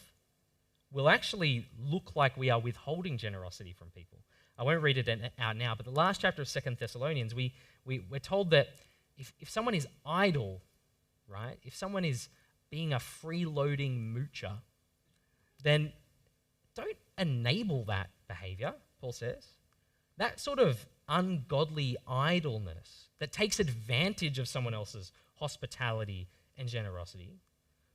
will 0.91 1.09
actually 1.09 1.65
look 1.79 2.15
like 2.15 2.37
we 2.37 2.49
are 2.49 2.59
withholding 2.59 3.17
generosity 3.17 3.73
from 3.73 3.89
people. 3.89 4.19
I 4.57 4.63
won't 4.63 4.81
read 4.81 4.97
it 4.97 5.09
out 5.39 5.57
now, 5.57 5.73
but 5.75 5.85
the 5.85 5.91
last 5.91 6.21
chapter 6.21 6.41
of 6.41 6.47
Second 6.47 6.77
Thessalonians, 6.77 7.33
we, 7.33 7.53
we, 7.85 7.99
we're 8.09 8.19
told 8.19 8.51
that 8.51 8.69
if, 9.17 9.33
if 9.39 9.49
someone 9.49 9.73
is 9.73 9.87
idle, 10.05 10.61
right, 11.27 11.57
if 11.63 11.75
someone 11.75 12.05
is 12.05 12.29
being 12.69 12.93
a 12.93 12.97
freeloading 12.97 14.13
moocher, 14.13 14.57
then 15.63 15.91
don't 16.75 16.97
enable 17.17 17.85
that 17.85 18.09
behavior, 18.27 18.73
Paul 18.99 19.13
says. 19.13 19.45
That 20.17 20.39
sort 20.39 20.59
of 20.59 20.85
ungodly 21.07 21.97
idleness 22.07 23.07
that 23.19 23.31
takes 23.31 23.59
advantage 23.59 24.39
of 24.39 24.47
someone 24.47 24.73
else's 24.73 25.11
hospitality 25.35 26.27
and 26.57 26.67
generosity. 26.67 27.39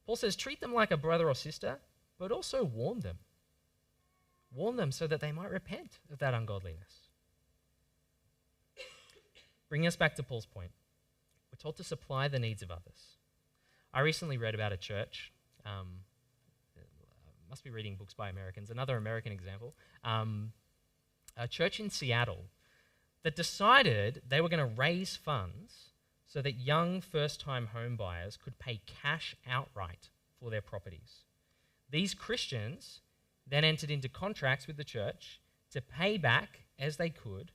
Paul 0.06 0.16
says, 0.16 0.36
treat 0.36 0.60
them 0.60 0.72
like 0.72 0.92
a 0.92 0.96
brother 0.96 1.28
or 1.28 1.34
sister, 1.34 1.78
but 2.18 2.30
also 2.30 2.64
warn 2.64 3.00
them. 3.00 3.18
Warn 4.54 4.76
them 4.76 4.92
so 4.92 5.06
that 5.08 5.20
they 5.20 5.32
might 5.32 5.50
repent 5.50 5.98
of 6.12 6.18
that 6.20 6.32
ungodliness. 6.32 7.08
Bringing 9.68 9.88
us 9.88 9.96
back 9.96 10.14
to 10.14 10.22
Paul's 10.22 10.46
point, 10.46 10.70
we're 11.50 11.60
told 11.60 11.76
to 11.76 11.84
supply 11.84 12.28
the 12.28 12.38
needs 12.38 12.62
of 12.62 12.70
others. 12.70 13.16
I 13.92 14.00
recently 14.00 14.38
read 14.38 14.54
about 14.54 14.72
a 14.72 14.76
church, 14.76 15.32
um, 15.64 16.00
must 17.50 17.64
be 17.64 17.70
reading 17.70 17.96
books 17.96 18.14
by 18.14 18.28
Americans, 18.28 18.70
another 18.70 18.96
American 18.96 19.32
example, 19.32 19.74
um, 20.04 20.52
a 21.36 21.48
church 21.48 21.80
in 21.80 21.90
Seattle 21.90 22.44
that 23.22 23.34
decided 23.34 24.22
they 24.26 24.40
were 24.40 24.48
going 24.48 24.60
to 24.60 24.80
raise 24.80 25.16
funds 25.16 25.90
so 26.26 26.42
that 26.42 26.52
young 26.52 27.00
first 27.00 27.40
time 27.40 27.68
home 27.68 27.96
buyers 27.96 28.36
could 28.36 28.58
pay 28.58 28.80
cash 28.86 29.36
outright 29.48 30.10
for 30.40 30.50
their 30.50 30.60
properties. 30.60 31.22
These 31.90 32.14
Christians 32.14 33.00
then 33.46 33.64
entered 33.64 33.90
into 33.90 34.08
contracts 34.08 34.66
with 34.66 34.76
the 34.76 34.84
church 34.84 35.40
to 35.70 35.80
pay 35.80 36.18
back 36.18 36.60
as 36.78 36.96
they 36.96 37.10
could 37.10 37.52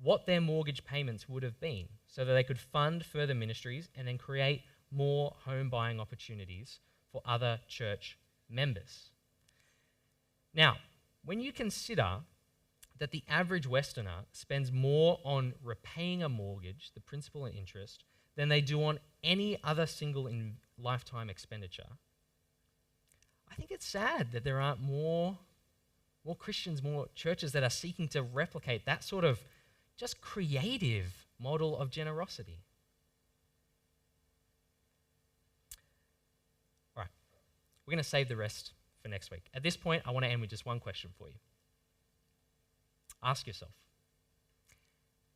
what 0.00 0.26
their 0.26 0.40
mortgage 0.40 0.84
payments 0.84 1.28
would 1.28 1.42
have 1.42 1.60
been 1.60 1.86
so 2.06 2.24
that 2.24 2.32
they 2.32 2.44
could 2.44 2.58
fund 2.58 3.04
further 3.04 3.34
ministries 3.34 3.88
and 3.96 4.06
then 4.06 4.18
create 4.18 4.62
more 4.90 5.34
home 5.44 5.68
buying 5.68 6.00
opportunities 6.00 6.78
for 7.10 7.22
other 7.24 7.60
church 7.68 8.18
members. 8.48 9.10
Now, 10.52 10.76
when 11.24 11.40
you 11.40 11.52
consider 11.52 12.18
that 12.98 13.10
the 13.10 13.24
average 13.28 13.66
Westerner 13.66 14.24
spends 14.32 14.70
more 14.70 15.18
on 15.24 15.54
repaying 15.62 16.22
a 16.22 16.28
mortgage, 16.28 16.92
the 16.94 17.00
principal 17.00 17.44
and 17.44 17.54
interest, 17.54 18.04
than 18.36 18.48
they 18.48 18.60
do 18.60 18.82
on 18.84 18.98
any 19.22 19.58
other 19.64 19.86
single 19.86 20.26
in 20.26 20.56
lifetime 20.78 21.30
expenditure, 21.30 21.88
I 23.50 23.54
think 23.54 23.70
it's 23.70 23.86
sad 23.86 24.32
that 24.32 24.44
there 24.44 24.60
aren't 24.60 24.80
more, 24.80 25.38
more 26.24 26.34
Christians, 26.34 26.82
more 26.82 27.06
churches 27.14 27.52
that 27.52 27.62
are 27.62 27.70
seeking 27.70 28.08
to 28.08 28.22
replicate 28.22 28.84
that 28.86 29.04
sort 29.04 29.24
of 29.24 29.40
just 29.96 30.20
creative 30.20 31.26
model 31.38 31.76
of 31.76 31.90
generosity. 31.90 32.58
All 36.96 37.02
right, 37.02 37.10
we're 37.86 37.92
going 37.92 38.02
to 38.02 38.08
save 38.08 38.28
the 38.28 38.36
rest 38.36 38.72
for 39.02 39.08
next 39.08 39.30
week. 39.30 39.44
At 39.54 39.62
this 39.62 39.76
point, 39.76 40.02
I 40.04 40.10
want 40.10 40.24
to 40.24 40.30
end 40.30 40.40
with 40.40 40.50
just 40.50 40.66
one 40.66 40.80
question 40.80 41.10
for 41.16 41.28
you. 41.28 41.34
Ask 43.24 43.46
yourself 43.46 43.72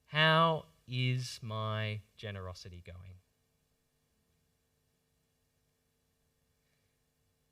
How 0.06 0.66
is 0.86 1.40
my 1.42 2.00
generosity 2.16 2.82
going? 2.86 3.14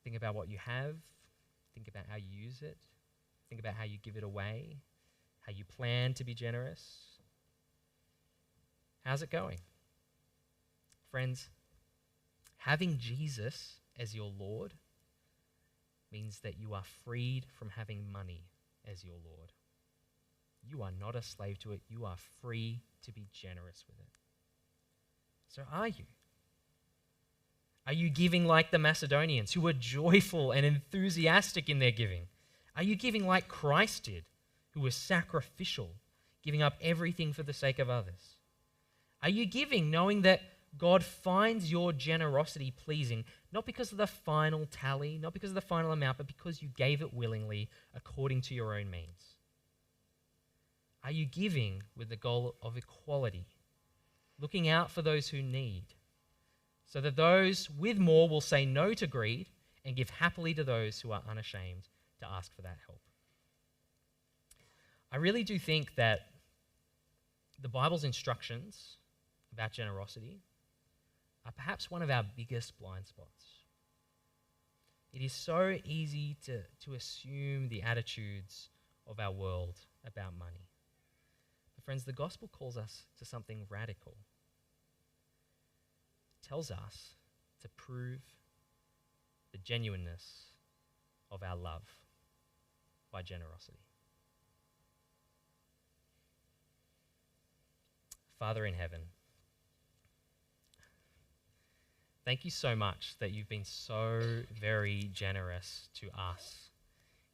Think 0.04 0.14
about 0.16 0.34
what 0.34 0.48
you 0.48 0.58
have. 0.58 0.96
Think 1.74 1.88
about 1.88 2.04
how 2.08 2.16
you 2.16 2.28
use 2.30 2.62
it. 2.62 2.76
Think 3.48 3.60
about 3.60 3.74
how 3.74 3.84
you 3.84 3.98
give 4.02 4.16
it 4.16 4.22
away, 4.22 4.76
how 5.40 5.52
you 5.52 5.64
plan 5.64 6.14
to 6.14 6.24
be 6.24 6.34
generous. 6.34 6.82
How's 9.04 9.22
it 9.22 9.30
going? 9.30 9.58
Friends, 11.10 11.48
having 12.58 12.98
Jesus 12.98 13.80
as 13.98 14.14
your 14.14 14.30
Lord 14.38 14.74
means 16.12 16.40
that 16.40 16.58
you 16.58 16.74
are 16.74 16.82
freed 17.04 17.46
from 17.58 17.70
having 17.70 18.10
money 18.12 18.44
as 18.88 19.04
your 19.04 19.16
Lord. 19.24 19.52
You 20.68 20.82
are 20.82 20.92
not 20.98 21.16
a 21.16 21.22
slave 21.22 21.58
to 21.60 21.72
it, 21.72 21.80
you 21.88 22.04
are 22.04 22.16
free 22.40 22.82
to 23.04 23.12
be 23.12 23.26
generous 23.32 23.84
with 23.86 23.98
it. 23.98 24.12
So, 25.48 25.62
are 25.72 25.88
you? 25.88 26.04
Are 27.86 27.92
you 27.92 28.10
giving 28.10 28.46
like 28.46 28.70
the 28.70 28.78
Macedonians 28.78 29.52
who 29.52 29.60
were 29.60 29.72
joyful 29.72 30.50
and 30.50 30.66
enthusiastic 30.66 31.68
in 31.68 31.78
their 31.78 31.92
giving? 31.92 32.26
Are 32.74 32.82
you 32.82 32.96
giving 32.96 33.26
like 33.26 33.48
Christ 33.48 34.04
did, 34.04 34.24
who 34.70 34.80
was 34.80 34.96
sacrificial, 34.96 35.90
giving 36.42 36.62
up 36.62 36.74
everything 36.82 37.32
for 37.32 37.44
the 37.44 37.52
sake 37.52 37.78
of 37.78 37.88
others? 37.88 38.36
Are 39.22 39.30
you 39.30 39.46
giving 39.46 39.90
knowing 39.90 40.22
that 40.22 40.42
God 40.78 41.02
finds 41.02 41.70
your 41.70 41.92
generosity 41.92 42.70
pleasing, 42.70 43.24
not 43.52 43.64
because 43.64 43.92
of 43.92 43.98
the 43.98 44.06
final 44.06 44.66
tally, 44.70 45.18
not 45.18 45.32
because 45.32 45.50
of 45.50 45.54
the 45.54 45.60
final 45.60 45.92
amount, 45.92 46.18
but 46.18 46.26
because 46.26 46.60
you 46.60 46.68
gave 46.76 47.00
it 47.00 47.14
willingly 47.14 47.70
according 47.94 48.42
to 48.42 48.54
your 48.54 48.74
own 48.74 48.90
means. 48.90 49.35
Are 51.06 51.12
you 51.12 51.24
giving 51.24 51.84
with 51.96 52.08
the 52.08 52.16
goal 52.16 52.56
of 52.60 52.76
equality, 52.76 53.46
looking 54.40 54.68
out 54.68 54.90
for 54.90 55.02
those 55.02 55.28
who 55.28 55.40
need, 55.40 55.84
so 56.84 57.00
that 57.00 57.14
those 57.14 57.70
with 57.70 57.96
more 57.96 58.28
will 58.28 58.40
say 58.40 58.66
no 58.66 58.92
to 58.92 59.06
greed 59.06 59.48
and 59.84 59.94
give 59.94 60.10
happily 60.10 60.52
to 60.54 60.64
those 60.64 61.00
who 61.00 61.12
are 61.12 61.22
unashamed 61.28 61.86
to 62.18 62.26
ask 62.28 62.52
for 62.56 62.62
that 62.62 62.78
help? 62.86 62.98
I 65.12 65.18
really 65.18 65.44
do 65.44 65.60
think 65.60 65.94
that 65.94 66.22
the 67.62 67.68
Bible's 67.68 68.02
instructions 68.02 68.96
about 69.52 69.70
generosity 69.70 70.40
are 71.44 71.52
perhaps 71.52 71.88
one 71.88 72.02
of 72.02 72.10
our 72.10 72.24
biggest 72.36 72.76
blind 72.80 73.06
spots. 73.06 73.44
It 75.12 75.22
is 75.22 75.32
so 75.32 75.78
easy 75.84 76.36
to, 76.46 76.62
to 76.80 76.94
assume 76.94 77.68
the 77.68 77.82
attitudes 77.82 78.70
of 79.06 79.20
our 79.20 79.30
world 79.30 79.76
about 80.04 80.36
money. 80.36 80.66
Friends, 81.86 82.02
the 82.02 82.12
gospel 82.12 82.48
calls 82.48 82.76
us 82.76 83.04
to 83.16 83.24
something 83.24 83.64
radical. 83.68 84.16
It 86.42 86.48
tells 86.48 86.68
us 86.72 87.14
to 87.60 87.68
prove 87.76 88.22
the 89.52 89.58
genuineness 89.58 90.46
of 91.30 91.44
our 91.44 91.54
love 91.54 91.84
by 93.12 93.22
generosity. 93.22 93.78
Father 98.36 98.66
in 98.66 98.74
heaven, 98.74 99.02
thank 102.24 102.44
you 102.44 102.50
so 102.50 102.74
much 102.74 103.14
that 103.20 103.30
you've 103.30 103.48
been 103.48 103.64
so 103.64 104.42
very 104.60 105.08
generous 105.12 105.88
to 106.00 106.08
us 106.18 106.70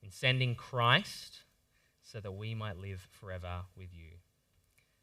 in 0.02 0.10
sending 0.10 0.54
Christ 0.54 1.38
so 2.02 2.20
that 2.20 2.32
we 2.32 2.54
might 2.54 2.76
live 2.76 3.08
forever 3.18 3.62
with 3.74 3.88
you. 3.94 4.18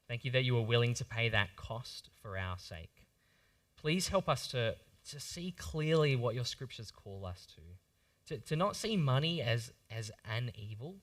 Thank 0.09 0.25
you 0.25 0.31
that 0.31 0.43
you 0.43 0.55
were 0.55 0.63
willing 0.63 0.95
to 0.95 1.05
pay 1.05 1.29
that 1.29 1.55
cost 1.55 2.09
for 2.19 2.35
our 2.35 2.57
sake. 2.57 3.05
Please 3.79 4.07
help 4.07 4.27
us 4.27 4.47
to, 4.47 4.75
to 5.11 5.19
see 5.19 5.53
clearly 5.55 6.15
what 6.15 6.33
your 6.33 6.45
scriptures 6.45 6.89
call 6.89 7.27
us 7.27 7.47
to, 7.55 8.33
to, 8.33 8.41
to 8.41 8.55
not 8.55 8.75
see 8.75 8.97
money 8.97 9.39
as, 9.39 9.71
as 9.91 10.11
an 10.25 10.51
evil. 10.55 10.95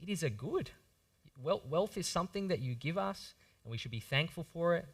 It 0.00 0.08
is 0.08 0.22
a 0.22 0.30
good. 0.30 0.70
Wealth 1.42 1.98
is 1.98 2.06
something 2.06 2.46
that 2.46 2.60
you 2.60 2.76
give 2.76 2.96
us 2.96 3.34
and 3.64 3.72
we 3.72 3.76
should 3.76 3.90
be 3.90 3.98
thankful 3.98 4.46
for 4.52 4.76
it. 4.76 4.86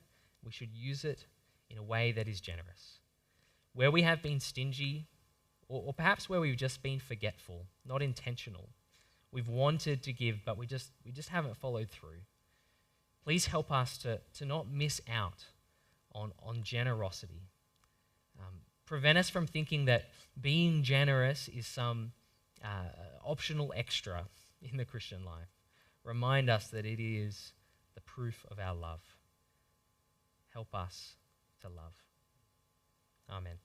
We 0.42 0.52
should 0.52 0.72
use 0.72 1.04
it 1.04 1.26
in 1.68 1.76
a 1.76 1.82
way 1.82 2.12
that 2.12 2.26
is 2.26 2.40
generous. 2.40 3.00
Where 3.74 3.90
we 3.90 4.02
have 4.02 4.22
been 4.22 4.40
stingy, 4.40 5.06
or, 5.68 5.82
or 5.86 5.92
perhaps 5.92 6.30
where 6.30 6.40
we've 6.40 6.56
just 6.56 6.82
been 6.82 6.98
forgetful, 6.98 7.66
not 7.84 8.00
intentional, 8.00 8.70
we've 9.32 9.50
wanted 9.50 10.02
to 10.04 10.14
give, 10.14 10.38
but 10.46 10.56
we 10.56 10.66
just, 10.66 10.92
we 11.04 11.12
just 11.12 11.28
haven't 11.28 11.58
followed 11.58 11.90
through. 11.90 12.22
Please 13.24 13.46
help 13.46 13.70
us 13.70 13.98
to, 13.98 14.20
to 14.34 14.44
not 14.44 14.70
miss 14.70 15.00
out 15.10 15.44
on, 16.14 16.32
on 16.42 16.62
generosity. 16.62 17.42
Um, 18.38 18.60
prevent 18.86 19.18
us 19.18 19.28
from 19.28 19.46
thinking 19.46 19.84
that 19.84 20.08
being 20.40 20.82
generous 20.82 21.48
is 21.48 21.66
some 21.66 22.12
uh, 22.64 22.88
optional 23.24 23.72
extra 23.76 24.24
in 24.62 24.76
the 24.76 24.84
Christian 24.84 25.24
life. 25.24 25.48
Remind 26.04 26.48
us 26.48 26.68
that 26.68 26.86
it 26.86 27.00
is 27.00 27.52
the 27.94 28.00
proof 28.00 28.44
of 28.50 28.58
our 28.58 28.74
love. 28.74 29.00
Help 30.52 30.74
us 30.74 31.14
to 31.60 31.68
love. 31.68 31.94
Amen. 33.30 33.58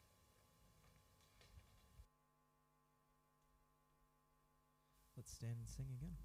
Let's 5.18 5.32
stand 5.32 5.56
and 5.58 5.68
sing 5.68 5.86
again. 5.98 6.25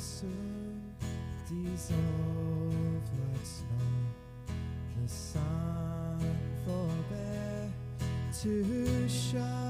Soon 0.00 0.80
dissolve 1.46 3.04
like 3.34 3.44
snow. 3.44 4.54
The 4.96 5.08
sun 5.08 6.18
forbear 6.64 7.70
to 8.40 9.08
shine, 9.08 9.69